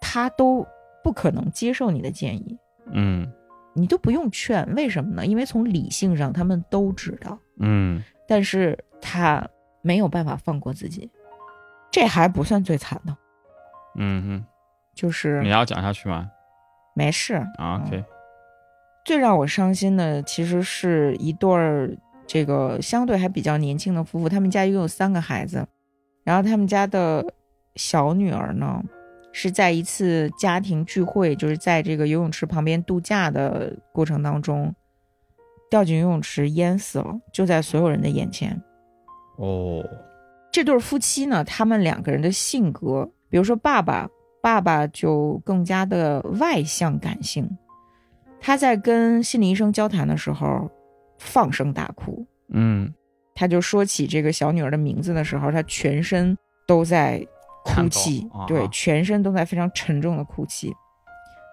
[0.00, 0.66] 她都
[1.04, 2.58] 不可能接受你的建议。
[2.92, 3.30] 嗯，
[3.74, 5.26] 你都不用劝，为什么呢？
[5.26, 7.38] 因为从理性上他们都知道。
[7.60, 9.46] 嗯，但是他
[9.82, 11.10] 没有办法放过自己，
[11.90, 13.14] 这还不算最惨的。
[13.96, 14.44] 嗯哼，
[14.94, 16.30] 就是你要讲下去吗？
[16.94, 17.34] 没事。
[17.58, 18.02] OK。
[19.04, 21.94] 最让我伤心的其实是一对儿。
[22.26, 25.64] 这个相对还比较年轻的夫妇，他们家一共有三个孩子，
[26.24, 27.24] 然后他们家的
[27.76, 28.82] 小女儿呢，
[29.32, 34.74] 是在一次家庭聚会，就是在这个游泳池旁边度假的过程当中，
[35.70, 38.60] 掉进游泳池淹死了，就在所有人的眼前。
[39.36, 39.84] 哦，
[40.50, 44.08] 这对夫妻呢，他们两个人的性格，比如说爸爸，
[44.42, 47.48] 爸爸就更加的外向感性，
[48.40, 50.68] 他在跟心理医生交谈的时候。
[51.18, 52.92] 放声大哭，嗯，
[53.34, 56.36] 他就说起这个小女儿的名字的时候，他全身
[56.66, 57.26] 都在
[57.64, 60.74] 哭泣，对，全身都在非常沉重的哭泣。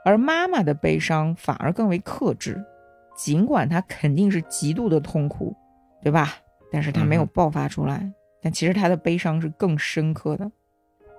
[0.05, 2.61] 而妈妈的悲伤反而更为克制，
[3.15, 5.55] 尽管她肯定是极度的痛苦，
[6.01, 6.33] 对吧？
[6.71, 8.11] 但是她没有爆发出来。
[8.41, 10.51] 但其实她的悲伤是更深刻的。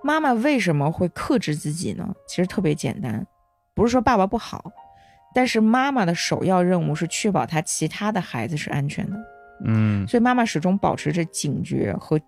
[0.02, 2.14] 妈妈为什么会克制自己呢？
[2.28, 3.26] 其实特别简单，
[3.74, 4.70] 不是说爸爸不好。
[5.34, 9.16] 但是妈妈的首要任务是确保她其他的孩子是安全的，
[9.64, 12.20] 嗯，所以妈妈始终保持着警觉和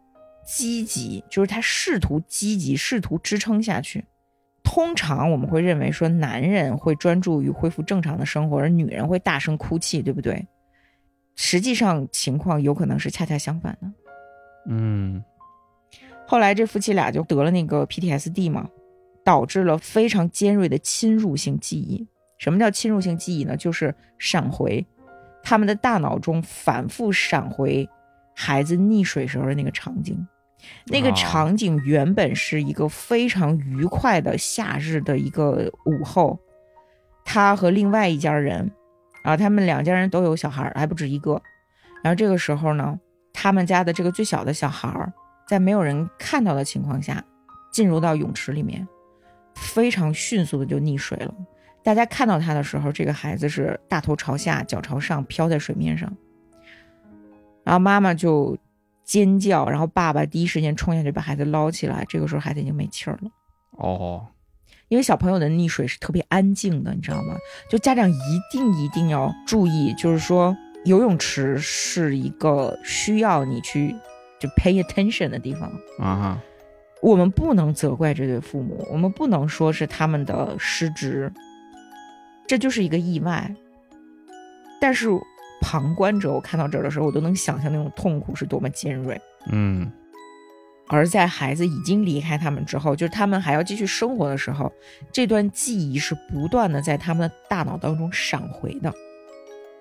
[0.44, 4.04] 积极，就是她试图积极，试图支撑下去。
[4.64, 10.44] 通常我们会认为说男人会专注于恢复正常的生活，而女人会大声哭泣，对不对？
[11.36, 13.92] 实际上情况有可能是恰恰相反的。
[14.68, 15.22] 嗯，
[16.26, 18.68] 后来这夫妻俩就得了那个 PTSD 嘛，
[19.24, 22.04] 导致了非常尖锐的侵入性记忆。
[22.38, 23.56] 什么叫侵入性记忆呢？
[23.56, 24.86] 就是闪回，
[25.42, 27.88] 他们的大脑中反复闪回
[28.34, 30.26] 孩子溺水时候的那个场景。
[30.86, 36.38] 那个场景原本是一个非常愉快的夏日的一个午后，
[37.24, 38.70] 他和另外一家人，
[39.22, 41.40] 啊，他们两家人都有小孩，还不止一个。
[42.02, 42.98] 然后这个时候呢，
[43.32, 44.90] 他们家的这个最小的小孩，
[45.46, 47.22] 在没有人看到的情况下，
[47.70, 48.86] 进入到泳池里面，
[49.54, 51.34] 非常迅速的就溺水了。
[51.86, 56.12] 大家看到他的时候，这个孩子是大头朝下，脚朝上漂在水面上。
[57.62, 58.58] 然后妈妈就
[59.04, 62.04] 尖叫，然后爸爸第一时间冲下去把孩子捞起来。
[62.08, 63.30] 这个时候孩子已经没气儿了。
[63.70, 64.26] 哦，
[64.88, 67.36] 因为小朋友的溺水是特别安静的，你知道吗？
[67.70, 70.56] 就家长一定一定要注意，就是说
[70.86, 73.94] 游泳池是一个需要你去
[74.40, 75.70] 就 pay attention 的地方
[76.00, 76.42] 啊。
[77.00, 81.32] 我们不能责怪这对父母，我们不能说是他们的失职。
[82.46, 83.54] 这就是一个意外，
[84.80, 85.08] 但是
[85.60, 89.20] 旁观者，我看到这儿的时候，我都能想象那种痛苦是多么尖锐。
[89.50, 89.90] 嗯，
[90.86, 94.72] 而在孩子已经离开他们之后，就是他们还要继续生活的时候，
[95.10, 98.92] 这段记忆是不断的在他们的大脑当中闪回的。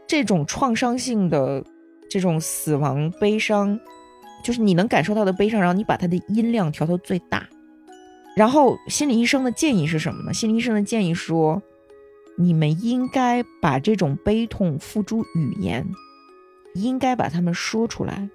[0.08, 1.64] 这种创伤性的
[2.10, 3.80] 这种死亡悲伤，
[4.44, 7.48] 就是你能感受到的悲伤，然后你把它的音量调到最大。
[8.36, 10.34] 然后心理医生的建议是什么呢？
[10.34, 11.62] 心理医生的建议说，
[12.38, 15.86] 你们应该把这种悲痛付诸语言，
[16.74, 18.30] 应该把它们说出来，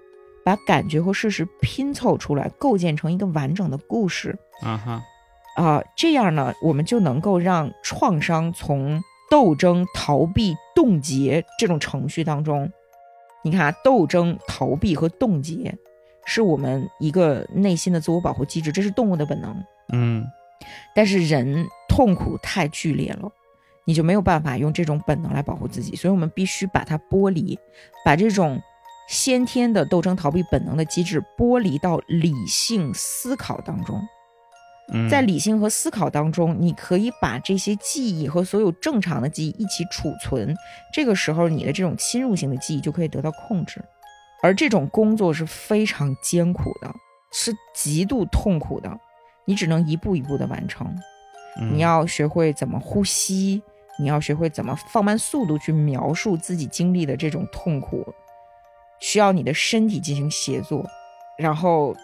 [0.45, 4.39] 把感觉和事实拼凑出来，构建成一个完整的故事。
[4.63, 5.03] 啊哈，
[5.57, 12.71] 啊、这样呢，我们就能够让创伤从斗争、逃避、冻结这种程序当中，
[13.45, 15.77] 你看啊，斗争、逃避和冻结，
[16.25, 19.65] 是我们一个内心的自我保护机制，这是动物的本能。
[19.93, 20.25] 嗯
[20.95, 23.31] 但是人痛苦太剧烈了，
[23.85, 27.59] 你就没有办法用这种本能来保护自己，所以我们必须把它剥离，
[28.05, 28.61] 把这种
[29.09, 34.01] 先天的斗争逃避本能的机制剥离到理性思考当中。
[34.93, 40.55] 嗯，在理性和思考当中，你可以把这些记忆和所有正常的记忆一起储存，
[40.93, 43.81] 这个时候你的这种侵入性的记忆就可以得到控制。
[44.43, 46.93] 而这种工作是非常艰苦的，
[47.33, 48.99] 是极度痛苦的，
[49.45, 50.87] 你只能一步一步的完成。
[51.61, 53.61] 嗯你要学会怎么呼吸，
[54.01, 58.07] 你要学会怎么放慢速度去描述自己经历的这种痛苦，
[58.99, 60.85] 需要你的身体进行协作。
[61.39, 61.95] 然后，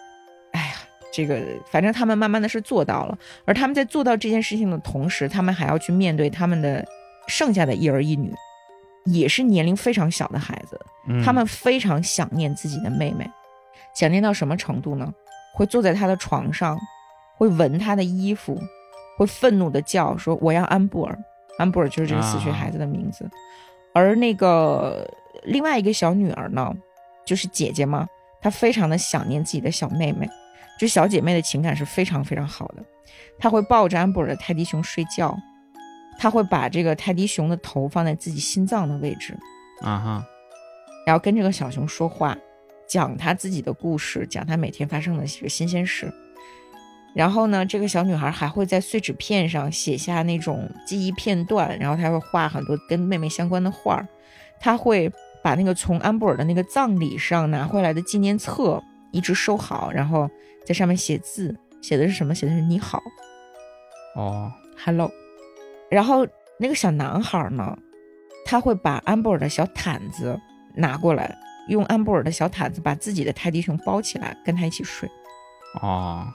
[0.51, 0.73] 哎呀，
[1.11, 1.41] 这个
[1.71, 6.85] 反正他们慢慢的是做到了，而他们在做到这件事情的同时，他们还要去面对他们的
[7.27, 8.33] 剩下的一儿一女，
[9.05, 13.29] 也是年龄非常小的孩子，嗯他们非常想念自己的妹妹，
[13.93, 15.13] 想念到什么程度呢？
[15.53, 16.79] 会坐在她的床上，
[17.35, 18.59] 会闻她的衣服，
[19.17, 21.17] 会愤怒的叫说：“我要安布尔。”
[21.57, 23.29] 安布尔就是这个死去孩子的名字。
[23.93, 25.09] 而那个
[25.43, 26.73] 另外一个小女儿呢，
[27.25, 28.07] 就是姐姐嘛，
[28.41, 30.29] 她非常的想念自己的小妹妹，
[30.79, 32.83] 就小姐妹的情感是非常非常好的。
[33.39, 35.35] 她会抱着安布尔的泰迪熊睡觉，
[36.19, 39.37] 她会把这个泰迪熊的头放在自己心脏的位置，
[39.81, 40.25] 啊哈，
[41.05, 42.37] 然后跟这个小熊说话，
[42.87, 46.13] 讲他自己的故事，讲他每天发生的这个新鲜事。
[47.17, 54.07] 然后呢，这个小女孩还会在碎纸片上写下那种记忆片段，然后她会画很多跟妹妹相关的画儿。
[54.59, 55.11] 她会
[55.43, 58.79] 把那个从安布尔的那个葬礼上拿回来的纪念册
[59.11, 60.29] 一直收好，然后
[60.63, 62.35] 在上面写字，写的是什么？
[62.35, 63.01] 写的是你好
[64.15, 64.51] 哦
[64.85, 65.11] ，，hello。
[65.89, 66.27] 然后
[66.59, 67.75] 那个小男孩呢，
[68.45, 70.39] 他会把安布尔的小毯子
[70.75, 71.35] 拿过来，
[71.67, 75.09] 用安布尔的小毯子把自己的泰迪熊包起来，跟他一起睡。
[75.81, 76.27] 哦，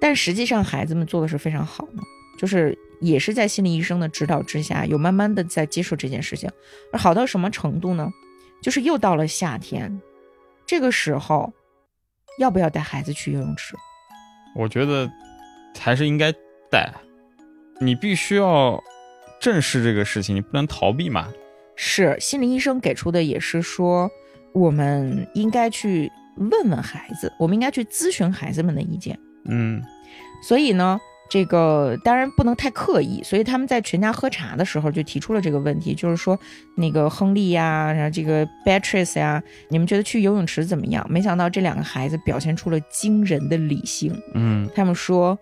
[0.00, 2.02] 但实际上，孩子们做的是非常好的，
[2.38, 6.50] 就是也是在心理医生的指导之下，有慢慢的在接受这件事情。
[6.92, 8.10] 而好到什么程度呢？
[8.62, 10.00] 就是又到了夏天，
[10.66, 11.52] 这个时候，
[12.38, 13.74] 要不要带孩子去游泳池？
[14.56, 15.10] 我觉得
[15.78, 16.32] 还是应该
[16.70, 16.92] 带，
[17.80, 18.82] 你必须要
[19.40, 21.28] 正视这个事情，你不能逃避嘛。
[21.76, 24.10] 是心理医生给出的，也是说
[24.52, 29.18] 我们应该去问问孩子，我们应该去咨询孩子们的意见。
[29.46, 29.82] 嗯
[30.42, 36.38] 所以呢，这个当然不能太刻意，所以他们在全家喝茶的时候就提出了这个问题，就是说
[36.76, 41.04] 那个亨利呀，然后这个 Beatrice 呀，你们觉得去游泳池怎么样？
[41.08, 45.38] 没想到这两个孩子表现出了惊人的理性，嗯，他们说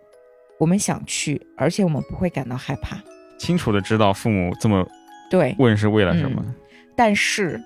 [0.58, 2.96] 我们想去，而且我们不会感到害怕。
[3.38, 4.86] 清楚的知道父母这么
[5.28, 6.44] 对，问是为了什么。
[6.94, 7.60] 但是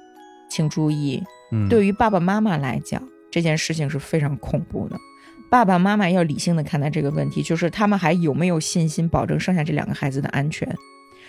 [0.48, 1.22] 请注意，
[1.52, 4.96] 嗯，对于爸爸妈妈来讲，这件事情是非常恐怖的。
[5.50, 10.68] 爸爸妈妈要理性的看待这个问题，就是他们还有没有信心保证剩下这两个孩子的安全。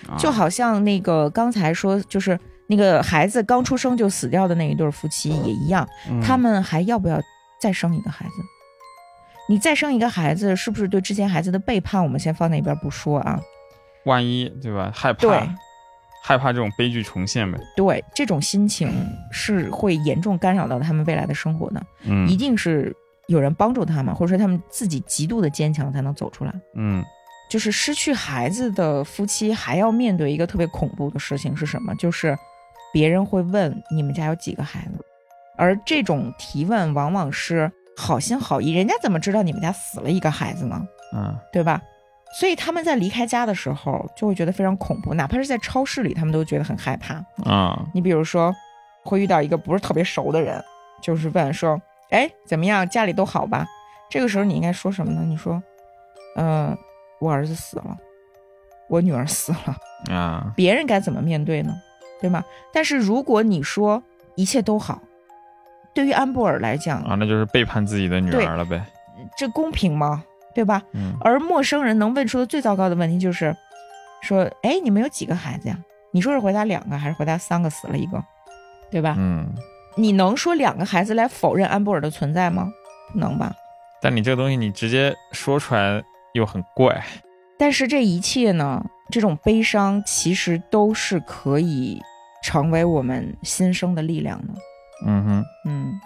[0.08, 7.20] 啊就好像那个刚才说，就是那个孩子刚出生就死掉的那一对夫妻也一样，嗯他们还要不要
[7.60, 8.32] 再生一个孩子？
[9.50, 12.04] 你再生一个孩子，是不是对之前孩子的背叛？
[12.04, 13.40] 我们先放那边不说啊。
[14.06, 14.92] 万一对吧？
[14.94, 15.50] 害怕，对
[16.22, 17.58] 害怕这种悲剧重现呗。
[17.76, 18.92] 对，这种心情
[19.32, 21.82] 是会严重干扰到他们未来的生活的。
[22.04, 22.96] 嗯一定是
[23.28, 26.54] 有人帮助他们，或者说他们自己极度的坚强才能走出来。
[26.76, 27.04] 嗯
[27.50, 31.96] 就是失去孩子的夫妻还要面对一个特别恐怖的事情是什么？
[31.96, 32.38] 就是
[32.92, 35.06] 别人会问你们家有几个孩子，
[35.58, 40.86] 而这种提问往往是好心好意，人家怎么知道你们家死了一个孩子呢？
[41.16, 41.82] 嗯对吧？
[42.38, 47.24] 所以他们在离开家的时候就会觉得非常恐怖，哪怕是在超市里，他们都觉得很害怕。
[47.50, 48.54] 啊你比如说，
[49.06, 50.62] 会遇到一个不是特别熟的人，
[51.02, 52.88] 就是问说：“哎，怎么样？
[52.88, 53.66] 家里都好吧？”
[54.10, 55.22] 这个时候你应该说什么呢？
[55.26, 55.62] 你说
[56.38, 56.78] ：“嗯、
[57.20, 57.98] 我儿子死了，
[58.90, 60.14] 我女儿死了。
[60.16, 61.74] 啊”别人该怎么面对呢？
[62.22, 62.44] 对吗？
[62.74, 64.02] 但是如果你说
[64.36, 65.02] 一切都好，
[65.94, 68.82] 对于安布尔来讲，啊，那就是背叛自己的女儿了呗。
[69.38, 70.24] 这公平吗？
[70.56, 70.82] 对吧？
[70.94, 73.56] 嗯而陌生人能问出的最糟糕的问题就是
[74.22, 75.78] 说：“哎，你们有几个孩子呀？”
[76.12, 78.24] 你说是回答两个，还是回答三个死了一个？
[78.90, 79.16] 对吧？
[79.18, 79.54] 嗯
[79.98, 82.72] 你能说两个孩子来否认安博尔的存在吗？
[83.12, 83.54] 不能吧。
[84.02, 87.04] 但你这个东西你直接说出来又很怪。
[87.58, 92.00] 但是这一切呢，这种悲伤其实都是可以
[92.44, 94.54] 成为我们新生的力量的。
[95.06, 96.00] 嗯哼，嗯，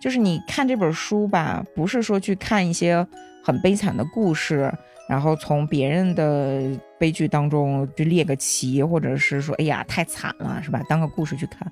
[0.00, 3.04] 就是你看这本书吧，不是说去看一些
[3.44, 4.72] 很悲惨的故事，
[5.08, 6.60] 然后从别人的
[6.98, 10.80] 悲剧当中去列个旗，或者是说哎呀太惨了，是吧？
[10.88, 11.70] 当个故事去看，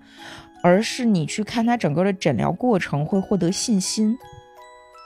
[0.63, 4.17] 而是你去看他整个的诊疗过程，会获得信心。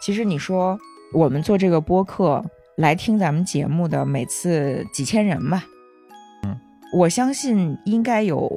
[0.02, 0.78] 其实你说
[1.12, 2.44] 我们做这个播客
[2.76, 5.64] 来听咱们节目的每次几千人吧，
[6.42, 6.58] 嗯，
[6.92, 8.50] 我相信应该有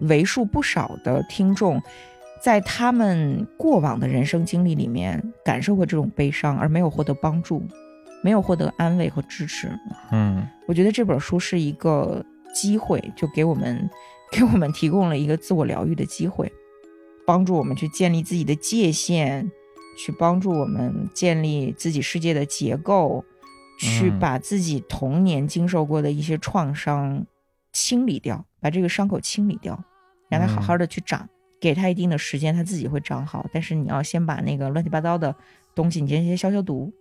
[0.00, 1.82] 为数不少的听众，
[2.42, 7.62] 在他们过往的人生经历里面感受过这种悲伤，而没有获得帮助，
[8.22, 9.68] 没有获得安慰和支持。
[10.10, 12.24] 嗯我觉得这本书是一个
[12.54, 13.90] 机会，就给我们
[14.34, 16.52] 给我们提供了一个自我疗愈的机会，
[17.24, 19.48] 帮助我们去建立自己的界限，
[19.96, 23.24] 去帮助我们建立自己世界的结构，
[23.78, 27.24] 去嗯把自己童年经受过的一些创伤
[27.72, 29.80] 清理掉，把这个伤口清理掉，
[30.28, 31.28] 让它好好的去长，
[31.60, 33.46] 给它一定的时间，它自己会长好。
[33.52, 35.32] 但是你要先把那个乱七八糟的
[35.76, 36.92] 东西，你先先消消毒。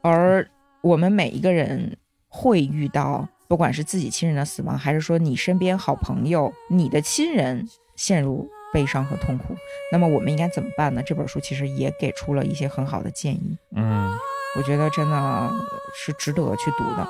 [0.00, 0.48] 而
[0.80, 1.96] 我们每一个人
[2.28, 9.54] 会遇到，不管是自己亲人的死亡，还是说你身边好朋友、你的亲人陷入悲伤和痛苦，
[9.92, 11.02] 那么我们应该怎么办呢？
[11.02, 14.10] 这本书其实也给出了一些很好的建议，嗯
[14.56, 15.52] 我觉得真的
[15.94, 17.06] 是值得去读的。